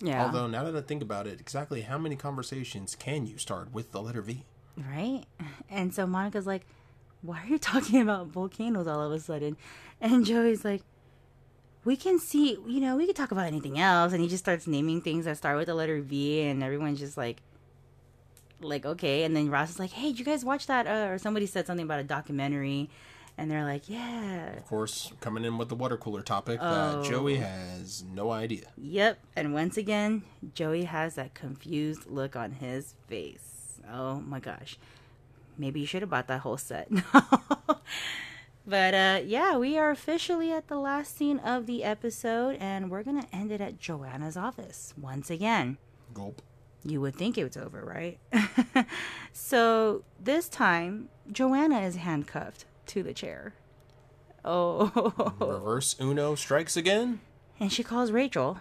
yeah, 0.00 0.24
Although, 0.26 0.46
now 0.46 0.64
that 0.64 0.76
I 0.76 0.82
think 0.82 1.02
about 1.02 1.26
it, 1.26 1.40
exactly 1.40 1.80
how 1.82 1.96
many 1.96 2.16
conversations 2.16 2.94
can 2.94 3.26
you 3.26 3.38
start 3.38 3.72
with 3.72 3.92
the 3.92 4.02
letter 4.02 4.20
V? 4.22 4.44
right? 4.76 5.24
And 5.70 5.92
so 5.94 6.06
Monica's 6.06 6.46
like, 6.46 6.66
why 7.22 7.42
are 7.42 7.46
you 7.46 7.58
talking 7.58 8.00
about 8.02 8.26
volcanoes 8.28 8.86
all 8.86 9.00
of 9.02 9.12
a 9.12 9.20
sudden? 9.20 9.56
And 10.00 10.24
Joey's 10.26 10.64
like, 10.64 10.82
we 11.84 11.96
can 11.96 12.18
see, 12.18 12.52
you 12.66 12.80
know, 12.80 12.96
we 12.96 13.06
could 13.06 13.16
talk 13.16 13.32
about 13.32 13.46
anything 13.46 13.78
else. 13.78 14.12
And 14.12 14.22
he 14.22 14.28
just 14.28 14.44
starts 14.44 14.66
naming 14.66 15.00
things 15.00 15.24
that 15.24 15.36
start 15.36 15.56
with 15.56 15.66
the 15.66 15.74
letter 15.74 16.00
V, 16.00 16.42
and 16.42 16.62
everyone's 16.62 16.98
just 17.00 17.16
like, 17.16 17.42
like 18.60 18.86
okay. 18.86 19.24
And 19.24 19.34
then 19.36 19.50
Ross 19.50 19.70
is 19.70 19.78
like, 19.78 19.90
hey, 19.90 20.08
did 20.10 20.18
you 20.18 20.24
guys 20.24 20.44
watch 20.44 20.66
that? 20.68 20.86
Uh, 20.86 21.12
or 21.12 21.18
somebody 21.18 21.46
said 21.46 21.66
something 21.66 21.84
about 21.84 21.98
a 22.00 22.04
documentary, 22.04 22.88
and 23.36 23.50
they're 23.50 23.64
like, 23.64 23.88
yeah, 23.88 24.52
Of 24.56 24.66
course, 24.66 25.12
coming 25.20 25.44
in 25.44 25.58
with 25.58 25.68
the 25.70 25.74
water 25.74 25.96
cooler 25.96 26.22
topic 26.22 26.58
Oh. 26.62 27.02
that 27.02 27.08
Joey 27.10 27.36
has 27.36 28.04
no 28.14 28.30
idea. 28.30 28.66
Yep. 28.76 29.18
And 29.34 29.52
once 29.54 29.76
again, 29.76 30.22
Joey 30.54 30.84
has 30.84 31.14
that 31.16 31.34
confused 31.34 32.06
look 32.10 32.36
on 32.36 32.52
his 32.52 32.94
face. 33.08 33.80
Oh 33.92 34.20
my 34.20 34.38
gosh. 34.38 34.78
Maybe 35.58 35.80
you 35.80 35.86
should 35.86 36.02
have 36.02 36.10
bought 36.10 36.28
that 36.28 36.40
whole 36.40 36.56
set. 36.56 36.88
but 38.66 38.94
uh 38.94 39.20
yeah, 39.24 39.56
we 39.56 39.76
are 39.78 39.90
officially 39.90 40.52
at 40.52 40.68
the 40.68 40.78
last 40.78 41.16
scene 41.16 41.38
of 41.38 41.66
the 41.66 41.84
episode 41.84 42.56
and 42.60 42.90
we're 42.90 43.02
going 43.02 43.20
to 43.20 43.34
end 43.34 43.50
it 43.50 43.60
at 43.60 43.78
Joanna's 43.78 44.36
office 44.36 44.94
once 45.00 45.30
again. 45.30 45.78
Gulp. 46.14 46.42
You 46.84 47.00
would 47.00 47.14
think 47.14 47.38
it 47.38 47.44
was 47.44 47.56
over, 47.56 47.84
right? 47.84 48.18
so 49.32 50.02
this 50.20 50.48
time, 50.48 51.08
Joanna 51.30 51.80
is 51.80 51.96
handcuffed 51.96 52.64
to 52.86 53.02
the 53.04 53.14
chair. 53.14 53.54
Oh. 54.44 55.36
Reverse 55.40 55.94
Uno 56.00 56.34
strikes 56.34 56.76
again. 56.76 57.20
And 57.60 57.72
she 57.72 57.84
calls 57.84 58.10
Rachel. 58.10 58.60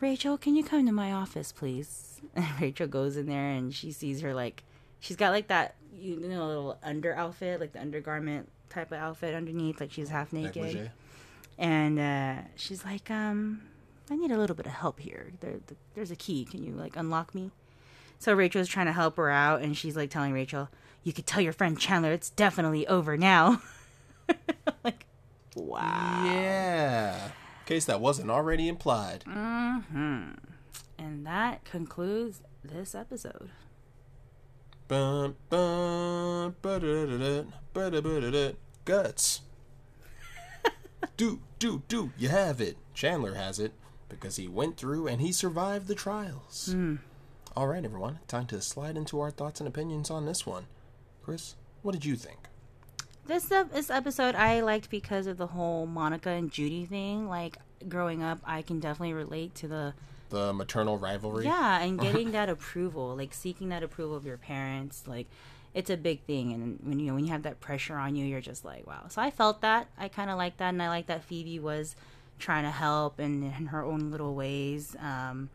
Rachel, 0.00 0.36
can 0.36 0.56
you 0.56 0.64
come 0.64 0.84
to 0.86 0.92
my 0.92 1.12
office, 1.12 1.52
please? 1.52 2.08
And 2.34 2.46
Rachel 2.60 2.86
goes 2.86 3.16
in 3.16 3.26
there 3.26 3.50
and 3.50 3.74
she 3.74 3.92
sees 3.92 4.22
her 4.22 4.32
like 4.32 4.62
she's 5.00 5.16
got 5.16 5.32
like 5.32 5.48
that 5.48 5.74
you 5.92 6.18
know 6.20 6.46
little 6.46 6.78
under 6.82 7.14
outfit, 7.14 7.60
like 7.60 7.72
the 7.72 7.80
undergarment 7.80 8.48
type 8.72 8.92
of 8.92 8.98
outfit 8.98 9.34
underneath, 9.34 9.80
like 9.80 9.92
she's 9.92 10.08
half 10.08 10.32
naked. 10.32 10.62
Negligee. 10.62 10.90
And 11.58 11.98
uh, 11.98 12.42
she's 12.56 12.84
like, 12.84 13.10
um, 13.10 13.62
I 14.10 14.16
need 14.16 14.32
a 14.32 14.38
little 14.38 14.56
bit 14.56 14.66
of 14.66 14.72
help 14.72 15.00
here. 15.00 15.32
There, 15.40 15.60
th 15.66 15.78
there's 15.94 16.10
a 16.10 16.16
key. 16.16 16.44
Can 16.44 16.64
you 16.64 16.72
like 16.72 16.96
unlock 16.96 17.34
me? 17.34 17.50
So 18.18 18.34
Rachel's 18.34 18.68
trying 18.68 18.86
to 18.86 18.92
help 18.92 19.16
her 19.16 19.30
out, 19.30 19.62
and 19.62 19.76
she's 19.76 19.96
like 19.96 20.10
telling 20.10 20.32
Rachel, 20.32 20.68
"You 21.02 21.12
could 21.12 21.26
tell 21.26 21.40
your 21.40 21.52
friend 21.52 21.78
Chandler 21.78 22.12
it's 22.12 22.30
definitely 22.30 22.86
over 22.86 23.16
now." 23.16 23.62
like, 24.84 25.06
wow. 25.54 26.24
Yeah. 26.24 27.26
In 27.26 27.30
case 27.66 27.84
that 27.84 28.00
wasn't 28.00 28.30
already 28.30 28.68
implied. 28.68 29.24
And 30.98 31.26
that 31.26 31.64
concludes 31.64 32.42
this 32.64 32.94
episode. 32.94 33.50
Guts. 38.84 39.40
do, 41.16 41.40
do, 41.58 41.82
do. 41.88 42.12
You 42.18 42.28
have 42.28 42.60
it. 42.60 42.76
Chandler 42.92 43.34
has 43.34 43.58
it 43.58 43.72
because 44.10 44.36
he 44.36 44.48
went 44.48 44.76
through 44.76 45.08
and 45.08 45.22
he 45.22 45.32
survived 45.32 45.88
the 45.88 45.94
trials. 45.94 46.68
Hmm. 46.72 46.96
All 47.56 47.68
right, 47.68 47.84
everyone. 47.84 48.18
Time 48.28 48.44
to 48.48 48.60
slide 48.60 48.98
into 48.98 49.18
our 49.20 49.30
thoughts 49.30 49.60
and 49.60 49.68
opinions 49.68 50.10
on 50.10 50.26
this 50.26 50.44
one. 50.44 50.66
Chris, 51.22 51.54
what 51.80 51.92
did 51.92 52.04
you 52.04 52.16
think? 52.16 52.40
This 53.26 53.46
this 53.46 53.88
episode 53.88 54.34
I 54.34 54.60
liked 54.60 54.90
because 54.90 55.26
of 55.26 55.38
the 55.38 55.46
whole 55.46 55.86
Monica 55.86 56.28
and 56.28 56.50
Judy 56.50 56.84
thing. 56.84 57.28
Like 57.28 57.56
growing 57.88 58.22
up, 58.22 58.40
I 58.44 58.60
can 58.60 58.78
definitely 58.78 59.14
relate 59.14 59.54
to 59.54 59.68
the 59.68 59.94
The 60.32 60.52
maternal 60.52 60.98
rivalry? 60.98 61.44
Yeah, 61.44 61.80
and 61.80 62.00
getting 62.06 62.32
that 62.32 62.48
approval, 62.48 63.16
like 63.16 63.32
seeking 63.32 63.68
that 63.68 63.82
approval 63.82 64.16
of 64.16 64.26
your 64.26 64.38
parents, 64.38 65.04
like 65.06 65.28
it's 65.74 65.90
a 65.90 65.96
big 65.96 66.22
thing. 66.24 66.52
And 66.52 66.78
when 66.82 66.98
you 66.98 67.06
know 67.06 67.14
when 67.14 67.24
you 67.24 67.32
have 67.32 67.44
that 67.44 67.60
pressure 67.60 67.96
on 67.96 68.16
you, 68.16 68.24
you're 68.26 68.40
just 68.40 68.64
like, 68.64 68.86
wow. 68.86 69.04
So 69.08 69.22
I 69.22 69.30
felt 69.30 69.60
that. 69.60 69.88
I 69.96 70.08
kind 70.08 70.30
of 70.30 70.36
like 70.36 70.56
that, 70.56 70.70
and 70.70 70.82
I 70.82 70.88
like 70.88 71.06
that 71.06 71.24
Phoebe 71.24 71.58
was 71.58 71.94
trying 72.38 72.64
to 72.64 72.70
help 72.70 73.18
and 73.18 73.44
in 73.44 73.66
her 73.66 73.84
own 73.84 74.10
little 74.10 74.34
ways. 74.34 74.96
Um, 74.98 75.50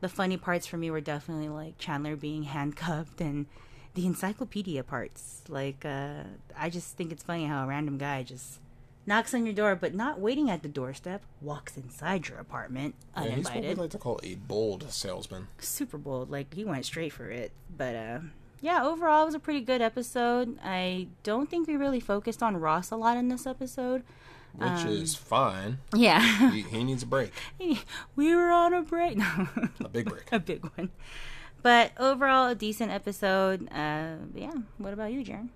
the 0.00 0.08
funny 0.08 0.36
parts 0.36 0.66
for 0.66 0.76
me 0.76 0.90
were 0.90 1.00
definitely 1.00 1.48
like 1.48 1.78
Chandler 1.78 2.16
being 2.16 2.42
handcuffed 2.42 3.20
and 3.20 3.46
the 3.94 4.06
encyclopedia 4.06 4.82
parts. 4.82 5.42
Like, 5.48 5.84
uh, 5.84 6.24
I 6.58 6.68
just 6.68 6.96
think 6.96 7.12
it's 7.12 7.22
funny 7.22 7.46
how 7.46 7.64
a 7.64 7.66
random 7.66 7.96
guy 7.96 8.22
just 8.22 8.58
knocks 9.06 9.34
on 9.34 9.44
your 9.46 9.54
door, 9.54 9.74
but 9.76 9.94
not 9.94 10.18
waiting 10.20 10.50
at 10.50 10.62
the 10.62 10.68
doorstep, 10.68 11.24
walks 11.40 11.76
inside 11.76 12.28
your 12.28 12.38
apartment 12.38 12.94
Yeah, 13.16 13.24
he's 13.30 13.44
what 13.44 13.60
we 13.62 13.74
like 13.74 13.90
to 13.90 13.98
call 13.98 14.20
a 14.22 14.34
bold 14.36 14.90
salesman. 14.90 15.48
super 15.58 15.98
bold. 15.98 16.30
Like 16.30 16.54
he 16.54 16.64
went 16.64 16.84
straight 16.86 17.12
for 17.12 17.30
it. 17.30 17.52
But 17.76 17.94
uh 17.94 18.18
yeah, 18.60 18.82
overall 18.84 19.22
it 19.22 19.26
was 19.26 19.34
a 19.34 19.38
pretty 19.40 19.60
good 19.60 19.82
episode. 19.82 20.58
I 20.64 21.08
don't 21.22 21.50
think 21.50 21.68
we 21.68 21.76
really 21.76 22.00
focused 22.00 22.42
on 22.42 22.56
Ross 22.56 22.90
a 22.90 22.96
lot 22.96 23.16
in 23.18 23.28
this 23.28 23.46
episode. 23.46 24.02
Which 24.56 24.68
Um, 24.68 24.86
is 24.88 25.14
fine. 25.16 25.78
Yeah. 25.94 26.50
He, 26.52 26.62
he 26.62 26.84
needs 26.84 27.02
a 27.02 27.06
break. 27.06 27.32
we 28.16 28.34
were 28.34 28.50
on 28.52 28.72
a 28.72 28.82
break. 28.82 29.18
No. 29.18 29.48
A 29.80 29.88
big 29.88 30.08
break. 30.08 30.32
a 30.32 30.38
big 30.38 30.64
one. 30.76 30.90
But 31.62 31.92
overall 31.98 32.48
a 32.48 32.54
decent 32.54 32.90
episode. 32.92 33.68
Uh 33.72 34.16
yeah. 34.34 34.52
What 34.78 34.92
about 34.94 35.12
you, 35.12 35.24
Jaren? 35.24 35.48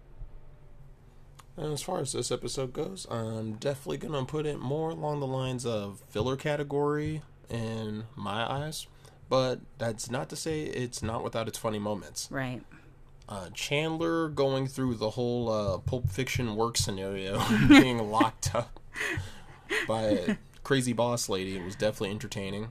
And 1.58 1.72
as 1.72 1.82
far 1.82 1.98
as 2.00 2.12
this 2.12 2.30
episode 2.30 2.72
goes, 2.72 3.06
I'm 3.10 3.54
definitely 3.54 3.98
gonna 3.98 4.24
put 4.24 4.46
it 4.46 4.60
more 4.60 4.90
along 4.90 5.20
the 5.20 5.26
lines 5.26 5.66
of 5.66 6.02
filler 6.08 6.36
category 6.36 7.22
in 7.50 8.04
my 8.14 8.50
eyes. 8.50 8.86
But 9.28 9.60
that's 9.76 10.10
not 10.10 10.28
to 10.30 10.36
say 10.36 10.62
it's 10.62 11.02
not 11.02 11.24
without 11.24 11.48
its 11.48 11.58
funny 11.58 11.78
moments. 11.78 12.28
Right. 12.30 12.62
Uh, 13.28 13.50
Chandler 13.52 14.28
going 14.28 14.66
through 14.68 14.94
the 14.94 15.10
whole 15.10 15.50
uh, 15.50 15.78
Pulp 15.78 16.08
Fiction 16.08 16.56
work 16.56 16.78
scenario, 16.78 17.42
being 17.68 17.98
locked 18.10 18.54
up 18.54 18.80
by 19.88 20.02
a 20.02 20.36
crazy 20.64 20.92
boss 20.92 21.28
lady 21.28 21.56
it 21.56 21.64
was 21.64 21.74
definitely 21.74 22.10
entertaining. 22.10 22.68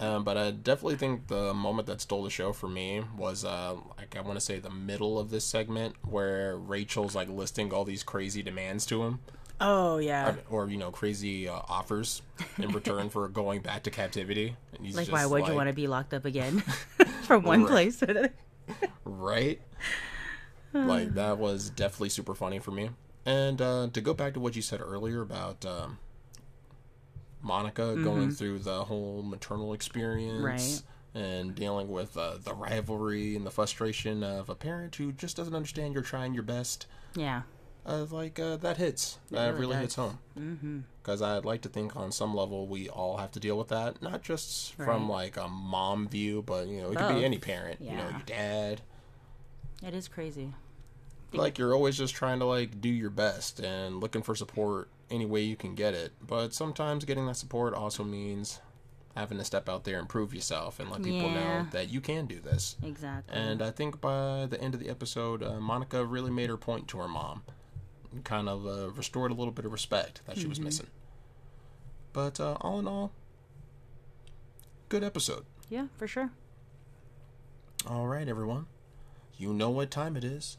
Um, 0.00 0.22
but 0.22 0.36
I 0.36 0.52
definitely 0.52 0.94
think 0.96 1.26
the 1.26 1.52
moment 1.52 1.88
that 1.88 2.00
stole 2.00 2.22
the 2.22 2.30
show 2.30 2.52
for 2.52 2.68
me 2.68 3.02
was, 3.16 3.44
uh, 3.44 3.74
like, 3.96 4.16
I 4.16 4.20
want 4.20 4.36
to 4.36 4.40
say 4.40 4.60
the 4.60 4.70
middle 4.70 5.18
of 5.18 5.30
this 5.30 5.44
segment 5.44 5.96
where 6.04 6.56
Rachel's 6.56 7.16
like 7.16 7.28
listing 7.28 7.72
all 7.72 7.84
these 7.84 8.04
crazy 8.04 8.42
demands 8.42 8.86
to 8.86 9.02
him, 9.02 9.18
Oh 9.60 9.98
yeah. 9.98 10.36
or 10.48 10.68
you 10.68 10.76
know, 10.76 10.92
crazy 10.92 11.48
uh, 11.48 11.60
offers 11.68 12.22
in 12.58 12.68
return 12.70 13.10
for 13.10 13.26
going 13.28 13.60
back 13.60 13.82
to 13.84 13.90
captivity. 13.90 14.54
And 14.76 14.86
he's 14.86 14.96
Like 14.96 15.08
why 15.10 15.26
would 15.26 15.40
like, 15.42 15.50
you 15.50 15.56
want 15.56 15.68
to 15.68 15.74
be 15.74 15.88
locked 15.88 16.14
up 16.14 16.24
again? 16.24 16.60
From 17.24 17.42
one 17.42 17.62
Right. 17.62 17.68
place 17.68 17.98
to 17.98 18.10
another. 18.10 18.32
right? 19.04 19.60
like 20.74 21.14
that 21.14 21.38
was 21.38 21.70
definitely 21.70 22.10
super 22.10 22.34
funny 22.34 22.58
for 22.60 22.70
me. 22.70 22.90
And 23.26 23.60
uh, 23.60 23.88
to 23.92 24.00
go 24.00 24.14
back 24.14 24.34
to 24.34 24.40
what 24.40 24.54
you 24.54 24.62
said 24.62 24.80
earlier 24.80 25.22
about 25.22 25.64
um, 25.66 25.98
Monica 27.42 27.96
going 28.02 28.30
through 28.30 28.58
the 28.60 28.84
whole 28.84 29.22
maternal 29.22 29.72
experience 29.72 30.42
Right. 30.42 30.82
and 31.22 31.54
dealing 31.54 31.88
with 31.88 32.16
uh, 32.16 32.38
the 32.42 32.54
rivalry 32.54 33.36
and 33.36 33.46
the 33.46 33.50
frustration 33.50 34.22
of 34.22 34.48
a 34.48 34.54
parent 34.54 34.96
who 34.96 35.12
just 35.12 35.36
doesn't 35.36 35.54
understand 35.54 35.94
you're 35.94 36.02
trying 36.02 36.34
your 36.34 36.42
best. 36.42 36.86
Yeah. 37.14 37.42
Uh, 37.86 38.04
like 38.10 38.38
uh, 38.38 38.56
that 38.56 38.76
hits. 38.76 39.18
that 39.30 39.46
really 39.54 39.60
really 39.60 39.76
hits 39.76 39.94
home. 39.94 40.84
Because 41.02 41.22
I'd 41.22 41.46
like 41.46 41.62
to 41.62 41.70
think 41.70 41.96
on 41.96 42.12
some 42.12 42.34
level 42.34 42.66
we 42.66 42.88
all 42.90 43.16
have 43.16 43.30
to 43.32 43.40
deal 43.40 43.56
with 43.56 43.68
that, 43.68 44.02
not 44.02 44.22
just 44.22 44.74
from 44.74 45.08
like 45.08 45.38
a 45.38 45.48
mom 45.48 46.06
view, 46.08 46.42
but 46.42 46.66
you 46.66 46.82
know 46.82 46.90
it 46.92 46.98
could 46.98 47.14
be 47.14 47.24
any 47.24 47.38
parent. 47.38 47.80
You 47.80 47.92
know, 47.96 48.08
your 48.10 48.22
dad, 48.26 48.82
It 49.82 49.94
is 49.94 50.06
crazy. 50.08 50.52
Like 51.32 51.58
you're 51.58 51.74
always 51.74 51.96
just 51.98 52.14
trying 52.14 52.38
to 52.38 52.44
like 52.44 52.80
do 52.80 52.88
your 52.88 53.10
best 53.10 53.60
and 53.60 54.00
looking 54.00 54.22
for 54.22 54.34
support 54.34 54.88
any 55.10 55.26
way 55.26 55.42
you 55.42 55.56
can 55.56 55.74
get 55.74 55.94
it. 55.94 56.12
But 56.26 56.54
sometimes 56.54 57.04
getting 57.04 57.26
that 57.26 57.36
support 57.36 57.74
also 57.74 58.04
means 58.04 58.60
having 59.16 59.38
to 59.38 59.44
step 59.44 59.68
out 59.68 59.82
there 59.84 59.98
and 59.98 60.08
prove 60.08 60.32
yourself 60.32 60.78
and 60.78 60.90
let 60.90 61.02
people 61.02 61.22
Yeah. 61.30 61.34
know 61.62 61.66
that 61.72 61.88
you 61.90 62.00
can 62.00 62.26
do 62.26 62.38
this. 62.40 62.76
Exactly. 62.84 63.34
and 63.36 63.60
i 63.62 63.70
think 63.72 64.00
by 64.00 64.46
the 64.46 64.60
end 64.60 64.74
of 64.74 64.80
the 64.80 64.88
episode 64.88 65.42
uh, 65.42 65.58
monica 65.58 66.04
really 66.04 66.30
made 66.30 66.48
her 66.48 66.56
point 66.56 66.86
to 66.88 66.98
her 66.98 67.08
mom 67.08 67.42
kind 68.22 68.48
of 68.48 68.64
uh, 68.64 68.90
restored 68.92 69.32
a 69.32 69.34
little 69.34 69.50
bit 69.52 69.64
of 69.64 69.72
respect 69.72 70.20
that 70.26 70.38
she 70.38 70.46
was 70.46 70.60
missing. 70.60 70.86
But 72.12 72.38
uh, 72.40 72.56
all 72.60 72.78
in 72.78 72.86
all 72.86 73.12
good 74.88 75.02
episode. 75.04 75.44
Yeah, 75.68 75.86
for 75.96 76.06
sure. 76.06 76.30
all 77.86 78.06
right 78.06 78.28
everyone. 78.28 78.66
You 79.36 79.52
know 79.52 79.70
what 79.70 79.90
time 79.90 80.16
it 80.16 80.24
is 80.24 80.58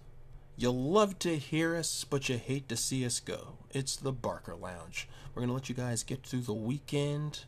You 0.60 0.72
love 0.72 1.18
to 1.20 1.38
hear 1.38 1.74
us, 1.74 2.04
but 2.04 2.28
you 2.28 2.36
hate 2.38 2.68
to 2.68 2.76
see 2.76 3.06
us 3.06 3.22
go. 3.22 3.54
It's 3.72 3.96
the 3.96 4.12
Barker 4.12 4.58
Lounge. 4.58 5.08
We're 5.34 5.40
going 5.40 5.48
to 5.48 5.54
let 5.54 5.70
you 5.70 5.74
guys 5.74 6.04
get 6.04 6.26
through 6.26 6.42
the 6.42 6.54
weekend. 6.54 7.46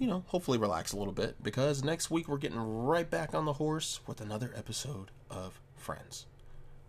You 0.00 0.08
know, 0.08 0.24
hopefully 0.26 0.58
relax 0.58 0.92
a 0.92 0.96
little 0.96 1.12
bit 1.12 1.40
because 1.44 1.84
next 1.84 2.10
week 2.10 2.26
we're 2.26 2.38
getting 2.38 2.58
right 2.58 3.08
back 3.08 3.36
on 3.36 3.44
the 3.44 3.52
horse 3.52 4.00
with 4.08 4.20
another 4.20 4.52
episode 4.56 5.12
of 5.30 5.60
Friends. 5.76 6.26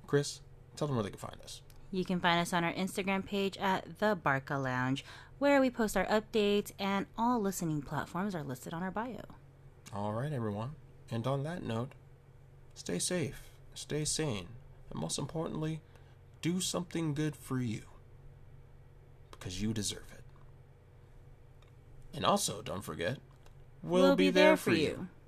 Chris, 0.07 0.41
tell 0.75 0.87
them 0.87 0.95
where 0.95 1.03
they 1.03 1.11
can 1.11 1.19
find 1.19 1.39
us. 1.43 1.61
You 1.91 2.03
can 2.05 2.19
find 2.19 2.39
us 2.39 2.51
on 2.51 2.63
our 2.63 2.73
Instagram 2.73 3.23
page 3.23 3.55
at 3.57 3.99
The 3.99 4.15
Barca 4.15 4.55
Lounge, 4.55 5.05
where 5.37 5.61
we 5.61 5.69
post 5.69 5.95
our 5.95 6.07
updates, 6.07 6.71
and 6.79 7.05
all 7.19 7.39
listening 7.39 7.83
platforms 7.83 8.33
are 8.33 8.43
listed 8.43 8.73
on 8.73 8.81
our 8.81 8.89
bio. 8.89 9.25
All 9.93 10.11
right, 10.11 10.33
everyone. 10.33 10.71
And 11.11 11.27
on 11.27 11.43
that 11.43 11.61
note, 11.61 11.91
stay 12.73 12.97
safe, 12.97 13.43
stay 13.75 14.05
sane, 14.05 14.47
and 14.89 14.99
most 14.99 15.17
importantly, 15.17 15.81
do 16.41 16.59
something 16.61 17.13
good 17.13 17.35
for 17.35 17.59
you 17.59 17.81
because 19.31 19.61
you 19.61 19.73
deserve 19.73 20.05
it. 20.13 20.23
And 22.13 22.25
also, 22.25 22.61
don't 22.61 22.83
forget, 22.83 23.17
we'll, 23.83 24.15
be, 24.15 24.29
there, 24.29 24.57
for 24.57 24.73
you. 24.73 25.07
Oh 25.07 25.18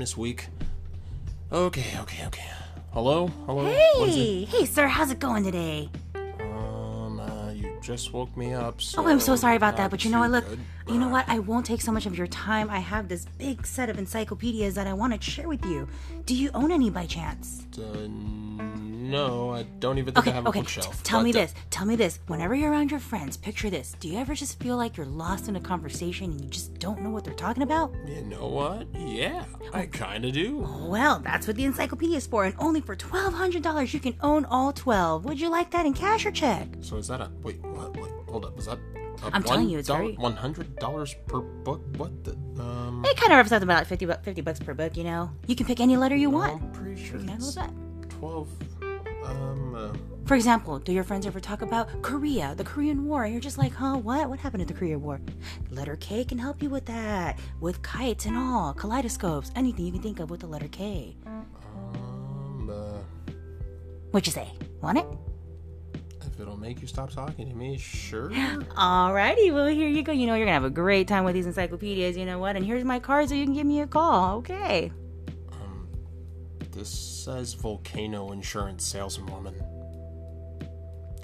this 0.00 0.16
week. 0.16 0.48
Okay, 1.52 1.96
okay, 2.00 2.26
okay. 2.26 2.50
Hello? 2.92 3.28
Hello? 3.46 3.64
What 3.64 4.08
is 4.08 4.16
it? 4.16 4.18
Hey, 4.18 4.44
hey, 4.44 4.64
sir, 4.64 4.88
how's 4.88 5.10
it 5.10 5.20
going 5.20 5.44
today? 5.44 5.88
Um, 6.40 7.20
uh, 7.20 7.50
you 7.52 7.76
just 7.80 8.12
woke 8.12 8.36
me 8.36 8.52
up, 8.52 8.80
so... 8.80 9.02
Oh, 9.02 9.06
I'm 9.06 9.20
so 9.20 9.36
sorry 9.36 9.56
about 9.56 9.76
that, 9.76 9.90
but 9.90 10.04
you 10.04 10.10
know 10.10 10.20
what? 10.20 10.30
Look, 10.30 10.48
good. 10.48 10.58
you 10.88 10.98
know 10.98 11.08
what? 11.08 11.28
I 11.28 11.38
won't 11.38 11.66
take 11.66 11.80
so 11.80 11.92
much 11.92 12.06
of 12.06 12.16
your 12.16 12.26
time. 12.26 12.68
I 12.70 12.78
have 12.80 13.08
this 13.08 13.26
big 13.38 13.66
set 13.66 13.88
of 13.90 13.98
encyclopedias 13.98 14.74
that 14.74 14.86
I 14.86 14.92
want 14.92 15.12
to 15.14 15.30
share 15.30 15.48
with 15.48 15.64
you. 15.64 15.86
Do 16.24 16.34
you 16.34 16.50
own 16.54 16.72
any 16.72 16.90
by 16.90 17.06
chance? 17.06 17.64
Uh, 17.78 18.08
no, 19.10 19.50
I 19.52 19.62
don't 19.78 19.98
even 19.98 20.14
think 20.14 20.26
Okay, 20.26 20.30
I 20.30 20.34
have 20.34 20.46
a 20.46 20.48
okay. 20.50 20.60
bookshelf. 20.60 21.02
tell 21.02 21.22
me 21.22 21.32
but, 21.32 21.38
uh, 21.38 21.42
this. 21.42 21.54
Tell 21.70 21.86
me 21.86 21.96
this. 21.96 22.20
Whenever 22.26 22.54
you're 22.54 22.70
around 22.70 22.90
your 22.90 23.00
friends, 23.00 23.36
picture 23.36 23.70
this. 23.70 23.96
Do 24.00 24.08
you 24.08 24.18
ever 24.18 24.34
just 24.34 24.60
feel 24.60 24.76
like 24.76 24.96
you're 24.96 25.06
lost 25.06 25.48
in 25.48 25.56
a 25.56 25.60
conversation 25.60 26.30
and 26.30 26.40
you 26.40 26.48
just 26.48 26.74
don't 26.78 27.00
know 27.02 27.10
what 27.10 27.24
they're 27.24 27.34
talking 27.34 27.62
about? 27.62 27.92
You 28.06 28.22
know 28.22 28.46
what? 28.48 28.86
Yeah, 28.98 29.44
I 29.72 29.86
kind 29.86 30.24
of 30.24 30.32
do. 30.32 30.58
Well, 30.88 31.20
that's 31.20 31.46
what 31.46 31.56
the 31.56 31.64
encyclopedia 31.64 32.16
is 32.16 32.26
for, 32.26 32.44
and 32.44 32.54
only 32.58 32.80
for 32.80 32.96
$1,200 32.96 33.92
you 33.94 34.00
can 34.00 34.14
own 34.22 34.44
all 34.46 34.72
12. 34.72 35.24
Would 35.24 35.40
you 35.40 35.50
like 35.50 35.70
that 35.72 35.86
in 35.86 35.92
cash 35.92 36.24
or 36.26 36.30
check? 36.30 36.68
So 36.80 36.96
is 36.96 37.08
that 37.08 37.20
a... 37.20 37.30
Wait, 37.42 37.60
what? 37.62 37.96
Wait, 37.96 38.10
hold 38.28 38.44
up. 38.44 38.58
Is 38.58 38.66
that... 38.66 38.78
i 39.22 39.30
I'm 39.32 39.42
telling 39.42 39.68
you, 39.68 39.78
it's 39.78 39.88
very- 39.88 40.16
$100 40.16 41.14
per 41.26 41.40
book? 41.40 41.82
What 41.96 42.24
the... 42.24 42.32
Um... 42.60 43.04
It 43.04 43.16
kind 43.16 43.32
of 43.32 43.36
represents 43.36 43.62
out 43.62 43.62
about 43.62 43.86
50, 43.86 44.06
bu- 44.06 44.14
50 44.22 44.40
bucks 44.42 44.60
per 44.60 44.74
book, 44.74 44.96
you 44.96 45.04
know? 45.04 45.30
You 45.46 45.56
can 45.56 45.66
pick 45.66 45.80
any 45.80 45.96
letter 45.96 46.16
you 46.16 46.30
want. 46.30 46.62
I'm 46.62 46.72
pretty 46.72 47.02
sure 47.02 47.18
You 47.18 47.28
it's 47.32 47.54
that? 47.54 47.70
12... 48.10 48.48
Um, 49.24 49.74
uh... 49.74 49.92
For 50.26 50.34
example, 50.34 50.78
do 50.78 50.92
your 50.92 51.04
friends 51.04 51.26
ever 51.26 51.40
talk 51.40 51.62
about 51.62 52.02
Korea, 52.02 52.54
the 52.56 52.64
Korean 52.64 53.04
War? 53.04 53.24
And 53.24 53.32
you're 53.32 53.40
just 53.40 53.58
like, 53.58 53.72
huh, 53.72 53.96
what? 53.96 54.28
What 54.28 54.38
happened 54.38 54.66
to 54.66 54.72
the 54.72 54.78
Korean 54.78 55.02
War? 55.02 55.20
Letter 55.70 55.96
K 55.96 56.24
can 56.24 56.38
help 56.38 56.62
you 56.62 56.70
with 56.70 56.86
that. 56.86 57.38
With 57.60 57.82
kites 57.82 58.26
and 58.26 58.36
all, 58.36 58.72
kaleidoscopes, 58.72 59.50
anything 59.56 59.86
you 59.86 59.92
can 59.92 60.02
think 60.02 60.20
of 60.20 60.30
with 60.30 60.40
the 60.40 60.46
letter 60.46 60.68
K. 60.68 61.16
Um, 61.26 62.70
uh... 62.70 62.98
What'd 64.12 64.26
you 64.26 64.32
say? 64.32 64.52
Want 64.80 64.98
it? 64.98 65.06
If 66.22 66.40
it'll 66.40 66.56
make 66.56 66.80
you 66.80 66.86
stop 66.86 67.10
talking 67.10 67.48
to 67.48 67.54
me, 67.54 67.76
sure. 67.76 68.30
Alrighty, 68.30 69.52
well, 69.52 69.66
here 69.66 69.88
you 69.88 70.02
go. 70.02 70.12
You 70.12 70.26
know, 70.26 70.34
you're 70.34 70.46
gonna 70.46 70.54
have 70.54 70.64
a 70.64 70.70
great 70.70 71.08
time 71.08 71.24
with 71.24 71.34
these 71.34 71.46
encyclopedias, 71.46 72.16
you 72.16 72.24
know 72.24 72.38
what? 72.38 72.56
And 72.56 72.64
here's 72.64 72.84
my 72.84 72.98
card 72.98 73.28
so 73.28 73.34
you 73.34 73.44
can 73.44 73.54
give 73.54 73.66
me 73.66 73.80
a 73.80 73.86
call, 73.86 74.38
okay? 74.38 74.92
This 76.72 76.88
says 76.88 77.54
volcano 77.54 78.30
insurance 78.32 78.84
saleswoman. 78.86 79.54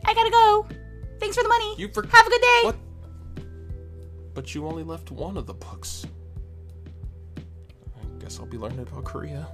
I 0.05 0.15
gotta 0.15 0.31
go. 0.31 0.67
Thanks 1.21 1.37
for 1.37 1.43
the 1.43 1.49
money. 1.49 1.75
You 1.79 1.89
for 1.89 2.07
Have 2.07 2.27
a 2.27 2.31
good 2.31 2.41
day. 2.41 2.61
What? 2.63 2.77
But 4.35 4.55
you 4.55 4.67
only 4.67 4.83
left 4.83 5.11
one 5.11 5.37
of 5.37 5.47
the 5.47 5.55
books. 5.55 6.07
I 7.39 8.19
guess 8.19 8.39
I'll 8.39 8.47
be 8.47 8.59
learning 8.59 8.81
about 8.81 9.05
Korea. 9.05 9.49